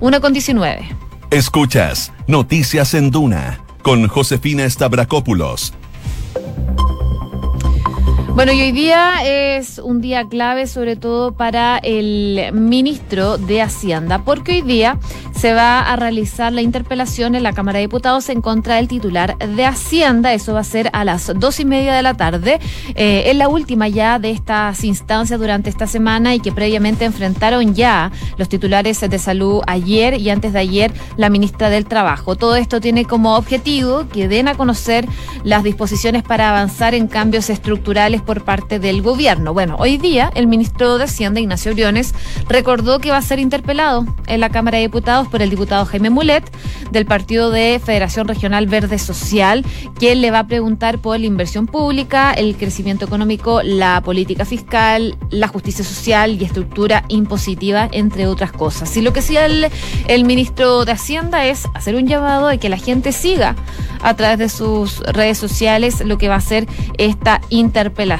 Una 0.00 0.20
con 0.20 0.34
19. 0.34 1.07
Escuchas 1.30 2.10
Noticias 2.26 2.94
en 2.94 3.10
Duna 3.10 3.60
con 3.82 4.08
Josefina 4.08 4.68
Stavrakopoulos. 4.68 5.74
Bueno, 8.38 8.52
y 8.52 8.60
hoy 8.60 8.70
día 8.70 9.14
es 9.24 9.80
un 9.80 10.00
día 10.00 10.28
clave 10.28 10.68
sobre 10.68 10.94
todo 10.94 11.32
para 11.32 11.78
el 11.78 12.52
ministro 12.52 13.36
de 13.36 13.60
Hacienda, 13.62 14.22
porque 14.22 14.52
hoy 14.52 14.62
día 14.62 14.96
se 15.34 15.54
va 15.54 15.80
a 15.80 15.96
realizar 15.96 16.52
la 16.52 16.62
interpelación 16.62 17.34
en 17.34 17.42
la 17.42 17.52
Cámara 17.52 17.78
de 17.78 17.86
Diputados 17.86 18.28
en 18.28 18.40
contra 18.40 18.76
del 18.76 18.86
titular 18.86 19.36
de 19.38 19.64
Hacienda. 19.64 20.34
Eso 20.34 20.54
va 20.54 20.60
a 20.60 20.64
ser 20.64 20.88
a 20.92 21.04
las 21.04 21.32
dos 21.34 21.58
y 21.58 21.64
media 21.64 21.94
de 21.94 22.02
la 22.02 22.14
tarde. 22.14 22.60
Eh, 22.94 23.24
es 23.26 23.36
la 23.36 23.48
última 23.48 23.88
ya 23.88 24.20
de 24.20 24.30
estas 24.30 24.84
instancias 24.84 25.40
durante 25.40 25.68
esta 25.68 25.88
semana 25.88 26.34
y 26.34 26.40
que 26.40 26.52
previamente 26.52 27.04
enfrentaron 27.04 27.74
ya 27.74 28.12
los 28.36 28.48
titulares 28.48 29.00
de 29.00 29.18
salud 29.18 29.62
ayer 29.66 30.14
y 30.14 30.30
antes 30.30 30.52
de 30.52 30.60
ayer 30.60 30.92
la 31.16 31.28
ministra 31.28 31.70
del 31.70 31.86
Trabajo. 31.86 32.36
Todo 32.36 32.54
esto 32.54 32.80
tiene 32.80 33.04
como 33.04 33.36
objetivo 33.36 34.06
que 34.12 34.28
den 34.28 34.46
a 34.46 34.54
conocer 34.54 35.08
las 35.42 35.64
disposiciones 35.64 36.22
para 36.22 36.50
avanzar 36.50 36.94
en 36.94 37.08
cambios 37.08 37.50
estructurales 37.50 38.22
por 38.28 38.44
parte 38.44 38.78
del 38.78 39.00
gobierno. 39.00 39.54
Bueno, 39.54 39.76
hoy 39.78 39.96
día 39.96 40.30
el 40.34 40.48
ministro 40.48 40.98
de 40.98 41.04
Hacienda, 41.04 41.40
Ignacio 41.40 41.72
Briones, 41.72 42.14
recordó 42.46 42.98
que 42.98 43.10
va 43.10 43.16
a 43.16 43.22
ser 43.22 43.38
interpelado 43.38 44.04
en 44.26 44.40
la 44.40 44.50
Cámara 44.50 44.76
de 44.76 44.82
Diputados 44.82 45.28
por 45.28 45.40
el 45.40 45.48
diputado 45.48 45.86
Jaime 45.86 46.10
Mulet 46.10 46.44
del 46.90 47.06
partido 47.06 47.50
de 47.50 47.80
Federación 47.82 48.28
Regional 48.28 48.66
Verde 48.66 48.98
Social, 48.98 49.64
quien 49.98 50.20
le 50.20 50.30
va 50.30 50.40
a 50.40 50.46
preguntar 50.46 50.98
por 50.98 51.18
la 51.18 51.24
inversión 51.24 51.66
pública, 51.66 52.32
el 52.32 52.54
crecimiento 52.58 53.06
económico, 53.06 53.62
la 53.62 54.02
política 54.02 54.44
fiscal, 54.44 55.16
la 55.30 55.48
justicia 55.48 55.82
social 55.82 56.36
y 56.38 56.44
estructura 56.44 57.04
impositiva, 57.08 57.88
entre 57.92 58.26
otras 58.26 58.52
cosas. 58.52 58.94
Y 58.98 59.00
lo 59.00 59.14
que 59.14 59.20
decía 59.20 59.46
el, 59.46 59.68
el 60.06 60.24
ministro 60.24 60.84
de 60.84 60.92
Hacienda 60.92 61.46
es 61.46 61.64
hacer 61.72 61.94
un 61.94 62.06
llamado 62.06 62.48
de 62.48 62.58
que 62.58 62.68
la 62.68 62.76
gente 62.76 63.12
siga 63.12 63.56
a 64.02 64.14
través 64.14 64.38
de 64.38 64.48
sus 64.48 65.00
redes 65.00 65.38
sociales 65.38 66.00
lo 66.04 66.18
que 66.18 66.28
va 66.28 66.36
a 66.36 66.40
ser 66.40 66.66
esta 66.98 67.40
interpelación, 67.48 68.17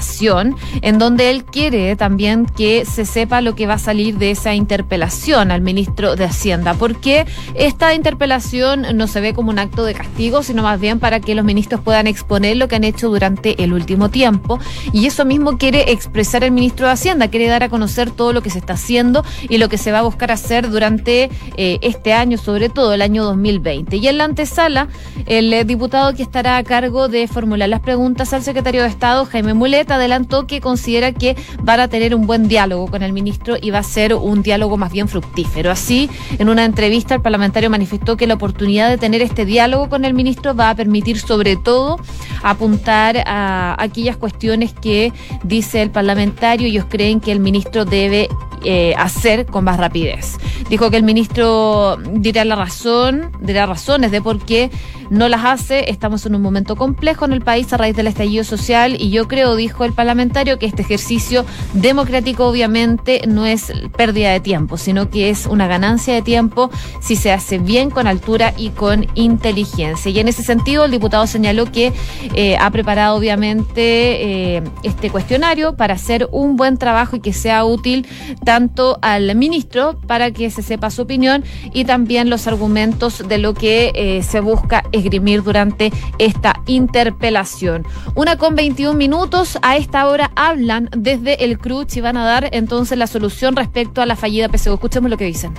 en 0.82 0.98
donde 0.98 1.30
él 1.30 1.44
quiere 1.44 1.94
también 1.96 2.46
que 2.46 2.84
se 2.84 3.04
sepa 3.04 3.40
lo 3.40 3.54
que 3.54 3.66
va 3.66 3.74
a 3.74 3.78
salir 3.78 4.18
de 4.18 4.30
esa 4.30 4.54
interpelación 4.54 5.50
al 5.50 5.60
ministro 5.60 6.16
de 6.16 6.24
Hacienda, 6.24 6.74
porque 6.74 7.26
esta 7.54 7.94
interpelación 7.94 8.86
no 8.94 9.06
se 9.06 9.20
ve 9.20 9.34
como 9.34 9.50
un 9.50 9.58
acto 9.58 9.84
de 9.84 9.94
castigo, 9.94 10.42
sino 10.42 10.62
más 10.62 10.80
bien 10.80 10.98
para 10.98 11.20
que 11.20 11.34
los 11.34 11.44
ministros 11.44 11.80
puedan 11.80 12.06
exponer 12.06 12.56
lo 12.56 12.68
que 12.68 12.76
han 12.76 12.84
hecho 12.84 13.08
durante 13.08 13.62
el 13.62 13.72
último 13.72 14.08
tiempo. 14.08 14.58
Y 14.92 15.06
eso 15.06 15.24
mismo 15.24 15.56
quiere 15.56 15.92
expresar 15.92 16.42
el 16.42 16.50
ministro 16.50 16.86
de 16.86 16.92
Hacienda, 16.92 17.28
quiere 17.28 17.46
dar 17.46 17.62
a 17.62 17.68
conocer 17.68 18.10
todo 18.10 18.32
lo 18.32 18.42
que 18.42 18.50
se 18.50 18.58
está 18.58 18.72
haciendo 18.72 19.24
y 19.48 19.58
lo 19.58 19.68
que 19.68 19.78
se 19.78 19.92
va 19.92 20.00
a 20.00 20.02
buscar 20.02 20.32
hacer 20.32 20.70
durante 20.70 21.30
eh, 21.56 21.78
este 21.82 22.12
año, 22.12 22.38
sobre 22.38 22.68
todo 22.68 22.92
el 22.94 23.02
año 23.02 23.24
2020. 23.24 23.96
Y 23.96 24.08
en 24.08 24.18
la 24.18 24.24
antesala, 24.24 24.88
el 25.26 25.66
diputado 25.66 26.14
que 26.14 26.22
estará 26.22 26.56
a 26.56 26.64
cargo 26.64 27.08
de 27.08 27.28
formular 27.28 27.68
las 27.68 27.80
preguntas 27.80 28.32
al 28.32 28.42
secretario 28.42 28.82
de 28.82 28.88
Estado, 28.88 29.26
Jaime 29.26 29.54
Mulet, 29.54 29.77
adelantó 29.88 30.46
que 30.46 30.60
considera 30.60 31.12
que 31.12 31.36
van 31.62 31.80
a 31.80 31.88
tener 31.88 32.14
un 32.14 32.26
buen 32.26 32.48
diálogo 32.48 32.86
con 32.88 33.02
el 33.02 33.12
ministro 33.12 33.56
y 33.60 33.70
va 33.70 33.78
a 33.78 33.82
ser 33.82 34.14
un 34.14 34.42
diálogo 34.42 34.76
más 34.76 34.92
bien 34.92 35.08
fructífero. 35.08 35.70
Así, 35.70 36.08
en 36.38 36.48
una 36.48 36.64
entrevista, 36.64 37.14
el 37.14 37.22
parlamentario 37.22 37.70
manifestó 37.70 38.16
que 38.16 38.26
la 38.26 38.34
oportunidad 38.34 38.88
de 38.88 38.98
tener 38.98 39.22
este 39.22 39.44
diálogo 39.44 39.88
con 39.88 40.04
el 40.04 40.14
ministro 40.14 40.54
va 40.54 40.70
a 40.70 40.74
permitir, 40.74 41.18
sobre 41.18 41.56
todo, 41.56 41.98
apuntar 42.42 43.22
a 43.26 43.76
aquellas 43.78 44.16
cuestiones 44.16 44.72
que 44.72 45.12
dice 45.44 45.82
el 45.82 45.90
parlamentario. 45.90 46.66
Ellos 46.66 46.86
creen 46.88 47.20
que 47.20 47.32
el 47.32 47.40
ministro 47.40 47.84
debe 47.84 48.28
eh, 48.64 48.94
hacer 48.96 49.46
con 49.46 49.64
más 49.64 49.76
rapidez. 49.78 50.36
Dijo 50.68 50.90
que 50.90 50.96
el 50.96 51.04
ministro 51.04 51.96
dirá 52.12 52.44
la 52.44 52.56
razón, 52.56 53.30
dirá 53.40 53.66
razones 53.66 54.10
de 54.10 54.20
por 54.20 54.40
qué 54.44 54.70
no 55.10 55.28
las 55.28 55.44
hace. 55.44 55.90
Estamos 55.90 56.26
en 56.26 56.34
un 56.34 56.42
momento 56.42 56.76
complejo 56.76 57.24
en 57.24 57.32
el 57.32 57.40
país 57.40 57.72
a 57.72 57.76
raíz 57.76 57.96
del 57.96 58.08
estallido 58.08 58.44
social 58.44 58.96
y 59.00 59.10
yo 59.10 59.28
creo, 59.28 59.54
dijo 59.68 59.84
el 59.84 59.92
parlamentario, 59.92 60.58
que 60.58 60.64
este 60.64 60.80
ejercicio 60.80 61.44
democrático 61.74 62.46
obviamente 62.46 63.20
no 63.28 63.44
es 63.44 63.70
pérdida 63.98 64.30
de 64.30 64.40
tiempo, 64.40 64.78
sino 64.78 65.10
que 65.10 65.28
es 65.28 65.44
una 65.44 65.66
ganancia 65.66 66.14
de 66.14 66.22
tiempo 66.22 66.70
si 67.02 67.16
se 67.16 67.32
hace 67.32 67.58
bien, 67.58 67.90
con 67.90 68.06
altura 68.06 68.54
y 68.56 68.70
con 68.70 69.06
inteligencia. 69.14 70.10
Y 70.10 70.18
en 70.20 70.28
ese 70.28 70.42
sentido, 70.42 70.86
el 70.86 70.90
diputado 70.90 71.26
señaló 71.26 71.70
que 71.70 71.92
eh, 72.34 72.56
ha 72.58 72.70
preparado 72.70 73.16
obviamente 73.16 74.56
eh, 74.56 74.62
este 74.84 75.10
cuestionario 75.10 75.76
para 75.76 75.94
hacer 75.94 76.28
un 76.32 76.56
buen 76.56 76.78
trabajo 76.78 77.16
y 77.16 77.20
que 77.20 77.34
sea 77.34 77.66
útil 77.66 78.06
tanto 78.44 78.98
al 79.02 79.36
ministro 79.36 80.00
para 80.06 80.30
que 80.30 80.50
se 80.50 80.62
sepa 80.62 80.90
su 80.90 81.02
opinión 81.02 81.44
y 81.74 81.84
también 81.84 82.30
los 82.30 82.46
argumentos 82.46 83.28
de 83.28 83.36
lo 83.36 83.52
que 83.52 83.92
eh, 83.94 84.22
se 84.22 84.40
busca 84.40 84.82
esgrimir 84.92 85.42
durante 85.42 85.92
esta 86.18 86.62
interpelación. 86.66 87.84
Una 88.14 88.38
con 88.38 88.54
21 88.54 88.94
minutos, 88.94 89.57
a 89.62 89.76
esta 89.76 90.06
hora 90.08 90.30
hablan 90.36 90.88
desde 90.96 91.44
el 91.44 91.58
CRUCH 91.58 91.96
y 91.96 92.00
van 92.00 92.16
a 92.16 92.24
dar 92.24 92.48
entonces 92.52 92.98
la 92.98 93.06
solución 93.06 93.56
respecto 93.56 94.02
a 94.02 94.06
la 94.06 94.16
fallida 94.16 94.48
PSU. 94.48 94.74
Escuchemos 94.74 95.10
lo 95.10 95.16
que 95.16 95.24
dicen. 95.24 95.52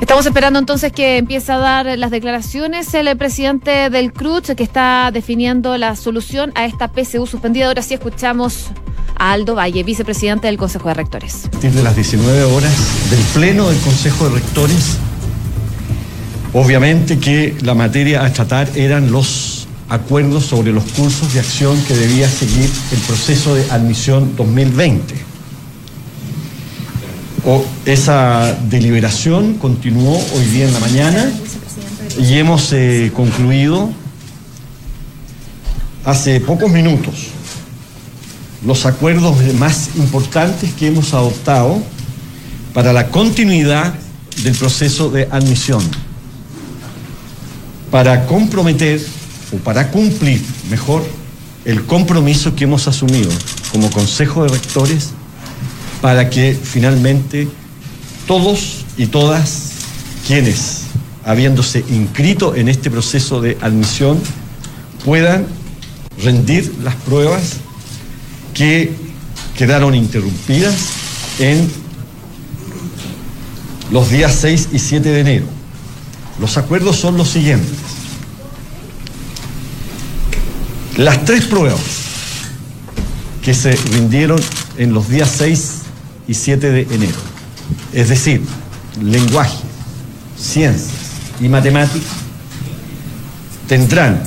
Estamos 0.00 0.24
esperando 0.26 0.58
entonces 0.58 0.92
que 0.92 1.18
empiece 1.18 1.52
a 1.52 1.58
dar 1.58 1.98
las 1.98 2.10
declaraciones 2.10 2.92
el 2.94 3.16
presidente 3.16 3.90
del 3.90 4.12
CRUCH 4.12 4.54
que 4.54 4.62
está 4.62 5.10
definiendo 5.12 5.76
la 5.76 5.94
solución 5.94 6.52
a 6.54 6.64
esta 6.64 6.88
PSU 6.88 7.26
suspendida. 7.26 7.66
Ahora 7.66 7.82
sí 7.82 7.94
escuchamos 7.94 8.68
a 9.16 9.32
Aldo 9.32 9.54
Valle, 9.54 9.82
vicepresidente 9.84 10.46
del 10.46 10.56
Consejo 10.56 10.88
de 10.88 10.94
Rectores. 10.94 11.46
A 11.46 11.50
partir 11.50 11.72
de 11.72 11.82
las 11.82 11.94
19 11.94 12.44
horas 12.44 13.10
del 13.10 13.20
Pleno 13.34 13.68
del 13.68 13.78
Consejo 13.80 14.28
de 14.28 14.36
Rectores 14.36 14.98
Obviamente 16.52 17.18
que 17.20 17.54
la 17.62 17.74
materia 17.74 18.24
a 18.24 18.32
tratar 18.32 18.68
eran 18.74 19.12
los 19.12 19.59
acuerdos 19.90 20.46
sobre 20.46 20.72
los 20.72 20.84
cursos 20.84 21.34
de 21.34 21.40
acción 21.40 21.76
que 21.82 21.94
debía 21.94 22.28
seguir 22.28 22.70
el 22.92 22.98
proceso 23.00 23.56
de 23.56 23.68
admisión 23.70 24.34
2020. 24.36 25.14
O 27.44 27.64
esa 27.84 28.56
deliberación 28.68 29.54
continuó 29.54 30.16
hoy 30.36 30.44
día 30.46 30.66
en 30.66 30.72
la 30.72 30.80
mañana 30.80 31.30
y 32.18 32.34
hemos 32.34 32.72
eh, 32.72 33.10
concluido 33.14 33.90
hace 36.04 36.40
pocos 36.40 36.70
minutos 36.70 37.28
los 38.64 38.86
acuerdos 38.86 39.36
más 39.54 39.90
importantes 39.96 40.72
que 40.74 40.88
hemos 40.88 41.14
adoptado 41.14 41.82
para 42.74 42.92
la 42.92 43.08
continuidad 43.08 43.94
del 44.42 44.54
proceso 44.54 45.10
de 45.10 45.26
admisión 45.30 45.82
para 47.90 48.26
comprometer 48.26 49.00
o 49.52 49.56
para 49.58 49.90
cumplir 49.90 50.40
mejor 50.70 51.04
el 51.64 51.84
compromiso 51.84 52.54
que 52.54 52.64
hemos 52.64 52.88
asumido 52.88 53.30
como 53.72 53.90
Consejo 53.90 54.44
de 54.44 54.50
Rectores 54.50 55.10
para 56.00 56.30
que 56.30 56.58
finalmente 56.60 57.48
todos 58.26 58.84
y 58.96 59.06
todas 59.06 59.70
quienes, 60.26 60.82
habiéndose 61.24 61.84
inscrito 61.90 62.54
en 62.54 62.68
este 62.68 62.90
proceso 62.90 63.40
de 63.40 63.58
admisión, 63.60 64.18
puedan 65.04 65.46
rendir 66.22 66.72
las 66.82 66.94
pruebas 66.94 67.56
que 68.54 68.92
quedaron 69.56 69.94
interrumpidas 69.94 70.74
en 71.38 71.70
los 73.90 74.10
días 74.10 74.36
6 74.40 74.68
y 74.72 74.78
7 74.78 75.08
de 75.08 75.20
enero. 75.20 75.46
Los 76.40 76.56
acuerdos 76.56 76.96
son 76.96 77.16
los 77.16 77.28
siguientes. 77.28 77.89
Las 81.00 81.24
tres 81.24 81.46
pruebas 81.46 81.80
que 83.42 83.54
se 83.54 83.72
rindieron 83.72 84.38
en 84.76 84.92
los 84.92 85.08
días 85.08 85.32
6 85.38 85.72
y 86.28 86.34
7 86.34 86.70
de 86.70 86.82
enero, 86.94 87.16
es 87.94 88.10
decir, 88.10 88.42
lenguaje, 89.02 89.56
ciencias 90.38 90.92
y 91.40 91.48
matemáticas, 91.48 92.10
tendrán 93.66 94.22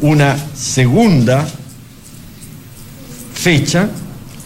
una 0.00 0.34
segunda 0.56 1.46
fecha 3.34 3.90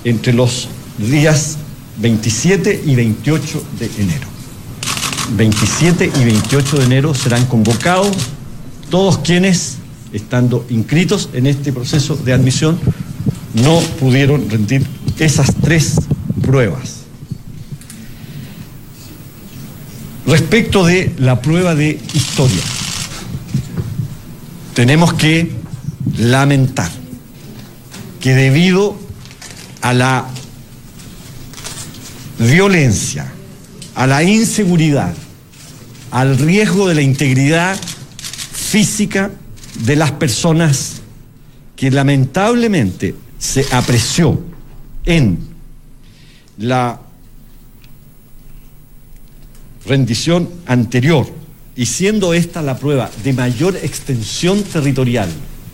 entre 0.02 0.32
los 0.32 0.68
días 0.98 1.58
27 1.98 2.82
y 2.86 2.96
28 2.96 3.64
de 3.78 3.90
enero. 4.02 4.26
27 5.36 6.10
y 6.12 6.24
28 6.24 6.78
de 6.78 6.84
enero 6.86 7.14
serán 7.14 7.46
convocados 7.46 8.16
todos 8.90 9.18
quienes, 9.18 9.76
estando 10.12 10.66
inscritos 10.70 11.30
en 11.32 11.46
este 11.46 11.72
proceso 11.72 12.16
de 12.16 12.32
admisión, 12.32 12.78
no 13.54 13.80
pudieron 14.00 14.48
rendir 14.48 14.86
esas 15.18 15.54
tres 15.54 15.94
pruebas. 16.42 16.98
Respecto 20.26 20.84
de 20.84 21.14
la 21.18 21.40
prueba 21.40 21.74
de 21.74 21.98
historia, 22.12 22.62
tenemos 24.74 25.14
que 25.14 25.50
lamentar 26.18 26.90
que 28.20 28.34
debido 28.34 28.96
a 29.80 29.94
la 29.94 30.26
violencia, 32.38 33.32
a 33.94 34.06
la 34.06 34.22
inseguridad, 34.22 35.14
al 36.10 36.38
riesgo 36.38 36.88
de 36.88 36.94
la 36.94 37.02
integridad 37.02 37.78
física 38.52 39.30
de 39.84 39.96
las 39.96 40.12
personas 40.12 41.02
que 41.76 41.90
lamentablemente 41.90 43.14
se 43.38 43.64
apreció 43.72 44.40
en 45.04 45.38
la 46.58 47.00
rendición 49.86 50.48
anterior 50.66 51.26
y 51.76 51.86
siendo 51.86 52.34
esta 52.34 52.62
la 52.62 52.76
prueba 52.76 53.10
de 53.22 53.32
mayor 53.32 53.76
extensión 53.76 54.62
territorial, 54.64 55.28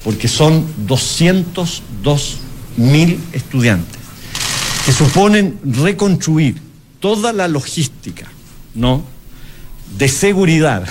porque 0.04 0.28
son 0.28 0.66
202 0.86 2.36
mil 2.76 3.18
estudiantes, 3.32 3.98
que 4.84 4.92
suponen 4.92 5.58
reconstruir 5.64 6.60
toda 7.00 7.32
la 7.32 7.48
logística, 7.48 8.26
¿no? 8.74 9.02
De 9.96 10.08
seguridad, 10.08 10.86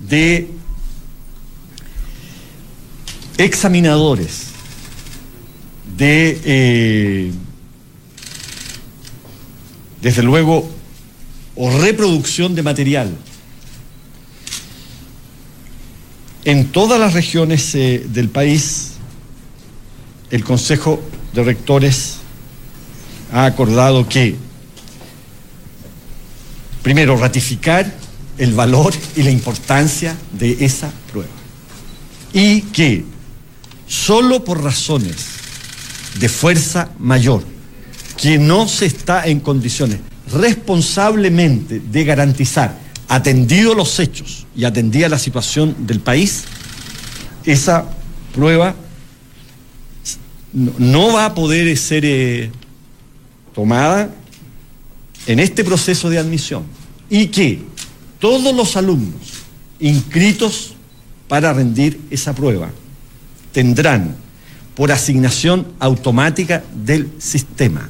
de 0.00 0.50
examinadores, 3.38 4.46
de, 5.96 6.40
eh, 6.44 7.32
desde 10.00 10.22
luego, 10.22 10.70
o 11.54 11.70
reproducción 11.78 12.54
de 12.54 12.62
material. 12.62 13.16
En 16.44 16.66
todas 16.68 17.00
las 17.00 17.12
regiones 17.14 17.74
eh, 17.74 18.06
del 18.08 18.28
país, 18.28 18.92
el 20.30 20.44
Consejo 20.44 21.02
de 21.32 21.42
Rectores 21.42 22.16
ha 23.32 23.46
acordado 23.46 24.08
que, 24.08 24.36
primero, 26.82 27.16
ratificar 27.16 27.92
el 28.38 28.52
valor 28.52 28.94
y 29.16 29.22
la 29.22 29.30
importancia 29.30 30.16
de 30.32 30.64
esa 30.64 30.92
prueba. 31.10 31.30
Y 32.32 32.60
que 32.62 33.15
solo 33.86 34.44
por 34.44 34.62
razones 34.62 35.16
de 36.18 36.28
fuerza 36.28 36.90
mayor, 36.98 37.42
que 38.16 38.38
no 38.38 38.68
se 38.68 38.86
está 38.86 39.26
en 39.26 39.40
condiciones 39.40 40.00
responsablemente 40.32 41.80
de 41.80 42.04
garantizar, 42.04 42.78
atendido 43.08 43.74
los 43.74 43.98
hechos 44.00 44.46
y 44.56 44.64
atendida 44.64 45.08
la 45.08 45.18
situación 45.18 45.86
del 45.86 46.00
país, 46.00 46.44
esa 47.44 47.84
prueba 48.34 48.74
no 50.52 51.12
va 51.12 51.26
a 51.26 51.34
poder 51.34 51.76
ser 51.76 52.04
eh, 52.04 52.50
tomada 53.54 54.10
en 55.26 55.38
este 55.38 55.64
proceso 55.64 56.08
de 56.08 56.18
admisión. 56.18 56.64
Y 57.08 57.26
que 57.28 57.60
todos 58.18 58.54
los 58.54 58.76
alumnos 58.76 59.20
inscritos 59.78 60.74
para 61.28 61.52
rendir 61.52 62.00
esa 62.10 62.34
prueba 62.34 62.70
tendrán 63.56 64.14
por 64.74 64.92
asignación 64.92 65.66
automática 65.80 66.62
del 66.74 67.10
sistema 67.16 67.88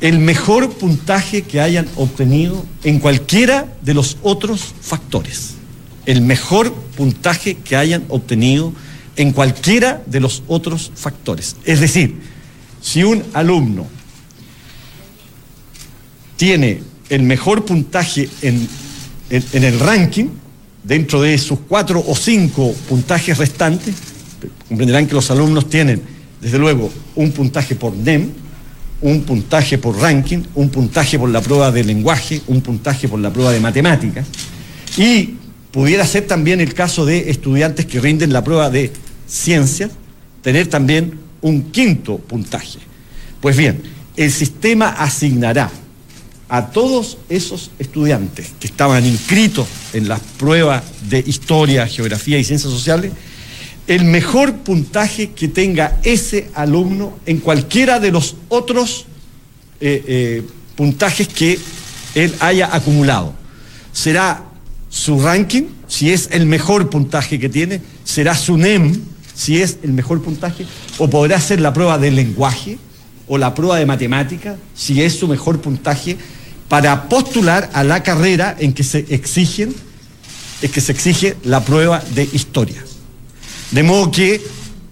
el 0.00 0.18
mejor 0.18 0.70
puntaje 0.70 1.42
que 1.42 1.60
hayan 1.60 1.86
obtenido 1.96 2.64
en 2.82 2.98
cualquiera 2.98 3.66
de 3.82 3.92
los 3.92 4.16
otros 4.22 4.72
factores. 4.80 5.56
El 6.06 6.22
mejor 6.22 6.72
puntaje 6.72 7.56
que 7.56 7.76
hayan 7.76 8.04
obtenido 8.08 8.72
en 9.16 9.32
cualquiera 9.32 10.02
de 10.06 10.20
los 10.20 10.42
otros 10.46 10.92
factores. 10.94 11.56
Es 11.64 11.80
decir, 11.80 12.16
si 12.80 13.02
un 13.02 13.22
alumno 13.34 13.86
tiene 16.36 16.80
el 17.08 17.22
mejor 17.22 17.64
puntaje 17.64 18.30
en, 18.40 18.68
el 19.30 19.80
ranking, 19.80 20.28
dentro 20.84 21.20
de 21.20 21.36
sus 21.36 21.58
cuatro 21.68 22.02
o 22.06 22.14
cinco 22.14 22.72
puntajes 22.88 23.36
restantes, 23.36 23.96
comprenderán 24.68 25.06
que 25.06 25.14
los 25.14 25.30
alumnos 25.30 25.68
tienen, 25.68 26.02
desde 26.40 26.58
luego, 26.58 26.90
un 27.16 27.32
puntaje 27.32 27.74
por 27.74 27.94
NEM, 27.94 28.30
un 29.00 29.22
puntaje 29.22 29.78
por 29.78 29.96
ranking, 29.96 30.42
un 30.54 30.70
puntaje 30.70 31.18
por 31.18 31.28
la 31.28 31.40
prueba 31.40 31.70
de 31.70 31.84
lenguaje, 31.84 32.42
un 32.46 32.60
puntaje 32.60 33.08
por 33.08 33.20
la 33.20 33.32
prueba 33.32 33.52
de 33.52 33.60
matemáticas, 33.60 34.26
y 34.96 35.34
pudiera 35.70 36.06
ser 36.06 36.26
también 36.26 36.60
el 36.60 36.74
caso 36.74 37.04
de 37.04 37.30
estudiantes 37.30 37.86
que 37.86 38.00
rinden 38.00 38.32
la 38.32 38.42
prueba 38.42 38.70
de 38.70 38.92
ciencias, 39.26 39.90
tener 40.42 40.66
también 40.66 41.18
un 41.40 41.70
quinto 41.70 42.18
puntaje. 42.18 42.78
Pues 43.40 43.56
bien, 43.56 43.82
el 44.16 44.32
sistema 44.32 44.88
asignará 44.88 45.70
a 46.48 46.66
todos 46.70 47.18
esos 47.28 47.70
estudiantes 47.78 48.52
que 48.58 48.66
estaban 48.66 49.04
inscritos 49.04 49.68
en 49.92 50.08
las 50.08 50.20
pruebas 50.20 50.82
de 51.08 51.22
historia, 51.26 51.86
geografía 51.86 52.38
y 52.38 52.44
ciencias 52.44 52.72
sociales, 52.72 53.12
el 53.88 54.04
mejor 54.04 54.54
puntaje 54.58 55.30
que 55.30 55.48
tenga 55.48 55.98
ese 56.02 56.50
alumno 56.54 57.18
en 57.24 57.38
cualquiera 57.38 57.98
de 57.98 58.12
los 58.12 58.36
otros 58.48 59.06
eh, 59.80 60.04
eh, 60.06 60.42
puntajes 60.76 61.26
que 61.26 61.58
él 62.14 62.34
haya 62.40 62.74
acumulado. 62.74 63.34
Será 63.92 64.44
su 64.90 65.20
ranking, 65.20 65.64
si 65.88 66.12
es 66.12 66.28
el 66.32 66.44
mejor 66.44 66.90
puntaje 66.90 67.38
que 67.38 67.48
tiene, 67.48 67.80
será 68.04 68.36
su 68.36 68.58
NEM, 68.58 69.00
si 69.34 69.62
es 69.62 69.78
el 69.82 69.92
mejor 69.94 70.22
puntaje, 70.22 70.66
o 70.98 71.08
podrá 71.08 71.40
ser 71.40 71.60
la 71.60 71.72
prueba 71.72 71.96
de 71.96 72.10
lenguaje 72.10 72.78
o 73.26 73.38
la 73.38 73.54
prueba 73.54 73.78
de 73.78 73.86
matemática, 73.86 74.56
si 74.74 75.02
es 75.02 75.18
su 75.18 75.28
mejor 75.28 75.60
puntaje, 75.60 76.18
para 76.68 77.08
postular 77.08 77.70
a 77.72 77.84
la 77.84 78.02
carrera 78.02 78.54
en 78.58 78.74
que 78.74 78.84
se 78.84 79.06
exigen, 79.08 79.74
en 80.60 80.70
que 80.70 80.80
se 80.82 80.92
exige 80.92 81.36
la 81.44 81.64
prueba 81.64 82.02
de 82.14 82.28
historia. 82.32 82.84
De 83.70 83.82
modo 83.82 84.10
que 84.10 84.40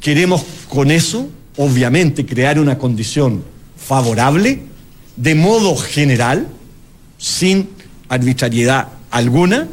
queremos 0.01 0.43
con 0.69 0.91
eso, 0.91 1.29
obviamente, 1.57 2.27
crear 2.27 2.59
una 2.59 2.77
condición 2.77 3.43
favorable, 3.77 4.62
de 5.17 5.35
modo 5.35 5.77
general, 5.77 6.47
sin 7.17 7.71
arbitrariedad 8.09 8.89
alguna, 9.11 9.67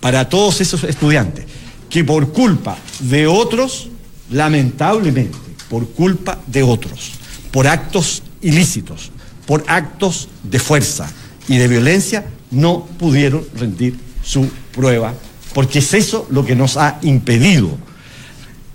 para 0.00 0.28
todos 0.28 0.60
esos 0.60 0.84
estudiantes 0.84 1.46
que 1.88 2.04
por 2.04 2.32
culpa 2.32 2.76
de 3.00 3.26
otros, 3.26 3.88
lamentablemente, 4.30 5.38
por 5.68 5.88
culpa 5.88 6.38
de 6.46 6.62
otros, 6.62 7.12
por 7.50 7.66
actos 7.66 8.22
ilícitos, 8.40 9.10
por 9.46 9.64
actos 9.66 10.28
de 10.42 10.58
fuerza 10.58 11.10
y 11.48 11.56
de 11.56 11.68
violencia, 11.68 12.26
no 12.50 12.86
pudieron 12.98 13.44
rendir 13.54 13.96
su 14.22 14.48
prueba, 14.74 15.14
porque 15.54 15.78
es 15.78 15.94
eso 15.94 16.26
lo 16.30 16.44
que 16.44 16.56
nos 16.56 16.76
ha 16.76 16.98
impedido 17.02 17.78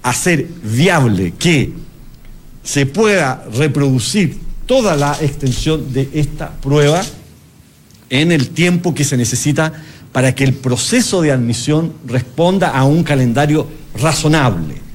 hacer 0.04 0.48
viable 0.64 1.34
que 1.38 1.74
se 2.64 2.86
pueda 2.86 3.46
reproducir 3.54 4.40
toda 4.66 4.96
la 4.96 5.18
extensión 5.22 5.94
de 5.94 6.10
esta 6.14 6.52
prueba 6.52 7.02
en 8.10 8.32
el 8.32 8.50
tiempo 8.50 8.94
que 8.94 9.04
se 9.04 9.18
necesita 9.18 9.74
para 10.12 10.36
que 10.36 10.44
el 10.44 10.54
proceso 10.54 11.22
de 11.22 11.32
admisión 11.32 11.94
responda 12.06 12.70
a 12.70 12.84
un 12.84 13.04
calendario 13.04 13.68
razonable. 14.00 14.88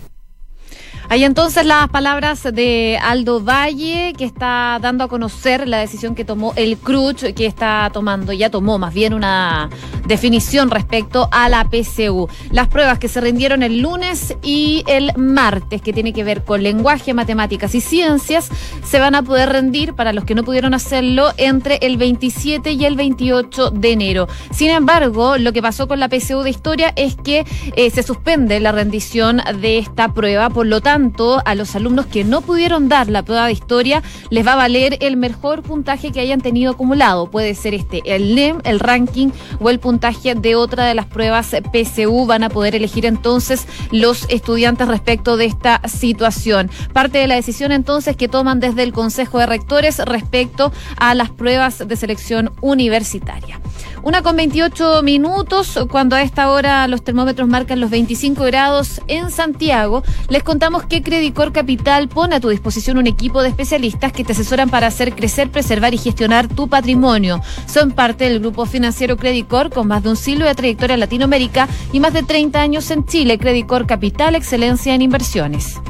Hay 1.08 1.24
entonces 1.24 1.66
las 1.66 1.90
palabras 1.90 2.42
de 2.42 2.98
Aldo 3.02 3.42
Valle, 3.42 4.14
que 4.16 4.24
está 4.24 4.78
dando 4.80 5.04
a 5.04 5.08
conocer 5.08 5.68
la 5.68 5.78
decisión 5.78 6.14
que 6.14 6.24
tomó 6.24 6.54
el 6.56 6.78
CRUCH, 6.78 7.34
que 7.34 7.44
está 7.44 7.90
tomando, 7.92 8.32
ya 8.32 8.48
tomó 8.48 8.78
más 8.78 8.94
bien 8.94 9.12
una 9.12 9.68
definición 10.06 10.70
respecto 10.70 11.28
a 11.30 11.48
la 11.48 11.68
PCU. 11.68 12.28
Las 12.50 12.68
pruebas 12.68 12.98
que 12.98 13.08
se 13.08 13.20
rindieron 13.20 13.62
el 13.62 13.80
lunes 13.80 14.36
y 14.42 14.84
el 14.86 15.12
martes, 15.16 15.82
que 15.82 15.92
tiene 15.92 16.12
que 16.12 16.24
ver 16.24 16.44
con 16.44 16.62
lenguaje, 16.62 17.14
matemáticas 17.14 17.74
y 17.74 17.80
ciencias, 17.80 18.50
se 18.84 18.98
van 18.98 19.14
a 19.14 19.22
poder 19.22 19.50
rendir 19.50 19.94
para 19.94 20.12
los 20.12 20.24
que 20.24 20.34
no 20.34 20.44
pudieron 20.44 20.74
hacerlo 20.74 21.32
entre 21.36 21.78
el 21.82 21.96
27 21.96 22.72
y 22.72 22.84
el 22.84 22.96
28 22.96 23.70
de 23.70 23.92
enero. 23.92 24.28
Sin 24.50 24.70
embargo, 24.70 25.38
lo 25.38 25.52
que 25.52 25.62
pasó 25.62 25.88
con 25.88 26.00
la 26.00 26.08
PCU 26.08 26.42
de 26.42 26.50
historia 26.50 26.92
es 26.96 27.16
que 27.16 27.44
eh, 27.76 27.90
se 27.90 28.02
suspende 28.02 28.60
la 28.60 28.72
rendición 28.72 29.40
de 29.60 29.78
esta 29.78 30.12
prueba, 30.12 30.50
por 30.50 30.66
lo 30.66 30.80
tanto, 30.80 31.40
a 31.44 31.54
los 31.54 31.74
alumnos 31.74 32.06
que 32.06 32.24
no 32.24 32.40
pudieron 32.40 32.88
dar 32.88 33.08
la 33.08 33.22
prueba 33.22 33.46
de 33.46 33.52
historia 33.52 34.02
les 34.30 34.46
va 34.46 34.54
a 34.54 34.56
valer 34.56 34.98
el 35.00 35.16
mejor 35.16 35.62
puntaje 35.62 36.12
que 36.12 36.20
hayan 36.20 36.40
tenido 36.40 36.72
acumulado. 36.72 37.30
Puede 37.30 37.54
ser 37.54 37.74
este, 37.74 38.02
el 38.04 38.34
NEM, 38.34 38.60
el 38.64 38.80
ranking 38.80 39.28
o 39.60 39.70
el 39.70 39.78
puntaje 39.78 39.91
de 40.00 40.56
otra 40.56 40.86
de 40.86 40.94
las 40.94 41.06
pruebas 41.06 41.48
PSU. 41.48 42.26
Van 42.26 42.44
a 42.44 42.48
poder 42.48 42.74
elegir 42.74 43.06
entonces 43.06 43.66
los 43.90 44.26
estudiantes 44.28 44.88
respecto 44.88 45.36
de 45.36 45.46
esta 45.46 45.80
situación. 45.88 46.70
Parte 46.92 47.18
de 47.18 47.26
la 47.26 47.34
decisión 47.34 47.72
entonces 47.72 48.16
que 48.16 48.28
toman 48.28 48.60
desde 48.60 48.82
el 48.82 48.92
Consejo 48.92 49.38
de 49.38 49.46
Rectores 49.46 49.98
respecto 49.98 50.72
a 50.96 51.14
las 51.14 51.30
pruebas 51.30 51.86
de 51.86 51.96
selección 51.96 52.52
universitaria. 52.60 53.60
Una 54.04 54.20
con 54.20 54.34
28 54.34 55.04
minutos, 55.04 55.78
cuando 55.88 56.16
a 56.16 56.22
esta 56.22 56.50
hora 56.50 56.88
los 56.88 57.04
termómetros 57.04 57.48
marcan 57.48 57.78
los 57.78 57.88
25 57.88 58.42
grados 58.42 59.00
en 59.06 59.30
Santiago, 59.30 60.02
les 60.28 60.42
contamos 60.42 60.82
que 60.86 61.04
Credicor 61.04 61.52
Capital 61.52 62.08
pone 62.08 62.34
a 62.34 62.40
tu 62.40 62.48
disposición 62.48 62.98
un 62.98 63.06
equipo 63.06 63.42
de 63.42 63.50
especialistas 63.50 64.12
que 64.12 64.24
te 64.24 64.32
asesoran 64.32 64.70
para 64.70 64.88
hacer 64.88 65.14
crecer, 65.14 65.50
preservar 65.50 65.94
y 65.94 65.98
gestionar 65.98 66.48
tu 66.48 66.68
patrimonio. 66.68 67.40
Son 67.66 67.92
parte 67.92 68.24
del 68.24 68.40
grupo 68.40 68.66
financiero 68.66 69.16
Credicor 69.16 69.70
más 69.84 70.02
de 70.02 70.10
un 70.10 70.16
siglo 70.16 70.46
de 70.46 70.54
trayectoria 70.54 70.94
en 70.94 71.00
Latinoamérica 71.00 71.68
y 71.92 72.00
más 72.00 72.12
de 72.12 72.22
30 72.22 72.60
años 72.60 72.90
en 72.90 73.04
Chile. 73.04 73.38
Credicor 73.38 73.86
Capital, 73.86 74.34
excelencia 74.34 74.94
en 74.94 75.02
inversiones. 75.02 75.80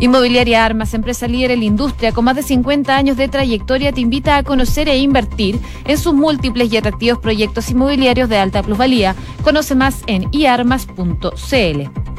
Inmobiliaria 0.00 0.64
Armas, 0.64 0.94
empresa 0.94 1.26
líder 1.26 1.52
en 1.52 1.60
la 1.60 1.64
industria 1.64 2.12
con 2.12 2.24
más 2.24 2.36
de 2.36 2.42
50 2.42 2.94
años 2.94 3.16
de 3.16 3.28
trayectoria, 3.28 3.92
te 3.92 4.00
invita 4.00 4.36
a 4.36 4.42
conocer 4.42 4.88
e 4.88 4.98
invertir 4.98 5.58
en 5.86 5.98
sus 5.98 6.14
múltiples 6.14 6.72
y 6.72 6.76
atractivos 6.76 7.18
proyectos 7.18 7.70
inmobiliarios 7.70 8.28
de 8.28 8.38
alta 8.38 8.62
plusvalía. 8.62 9.16
Conoce 9.42 9.74
más 9.74 10.02
en 10.06 10.28
iarmas.cl. 10.32 12.17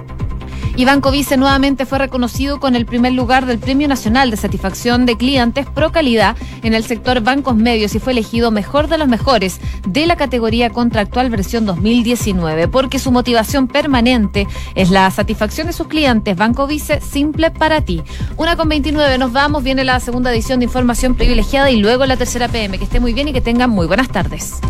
Y 0.80 0.86
Banco 0.86 1.12
Vice 1.12 1.36
nuevamente 1.36 1.86
fue 1.86 1.98
reconocido 1.98 2.62
con 2.62 2.74
el 2.74 2.86
primer 2.86 3.12
lugar 3.12 3.46
del 3.46 3.60
Premio 3.60 3.90
Nacional 3.90 4.32
de 4.32 4.38
Satisfacción 4.38 5.06
de 5.06 5.18
Clientes 5.18 5.66
Pro 5.66 5.92
Calidad 5.92 6.38
en 6.64 6.74
el 6.74 6.86
sector 6.86 7.20
bancos 7.20 7.58
medios 7.58 7.96
y 7.96 8.00
fue 8.00 8.14
elegido 8.14 8.50
mejor 8.50 8.88
de 8.88 8.98
los 8.98 9.10
mejores 9.10 9.60
de 9.86 10.06
la 10.06 10.16
categoría 10.16 10.70
contractual 10.70 11.30
versión 11.30 11.66
2019, 11.66 12.70
porque 12.70 12.98
su 12.98 13.12
motivación 13.12 13.68
permanente 13.68 14.48
es 14.74 14.90
la 14.90 15.12
satisfacción 15.12 15.68
de 15.68 15.74
sus 15.74 15.88
clientes. 15.88 16.38
Banco 16.38 16.66
Vice, 16.66 17.02
simple 17.02 17.52
para 17.52 17.82
ti. 17.82 18.02
Una 18.38 18.56
con 18.56 18.70
29, 18.70 19.18
nos 19.18 19.34
vamos, 19.34 19.64
viene 19.64 19.84
la 19.84 20.00
segunda 20.00 20.32
edición 20.32 20.60
de 20.60 20.66
Información 20.68 21.14
Privilegiada 21.16 21.70
y 21.72 21.76
luego 21.76 22.06
la 22.06 22.16
tercera 22.16 22.48
PM. 22.48 22.78
Que 22.78 22.86
esté 22.86 23.02
muy 23.02 23.12
bien 23.12 23.28
y 23.28 23.34
que 23.34 23.42
tengan 23.42 23.70
muy 23.70 23.86
buenas 23.86 24.08
tardes. 24.08 24.62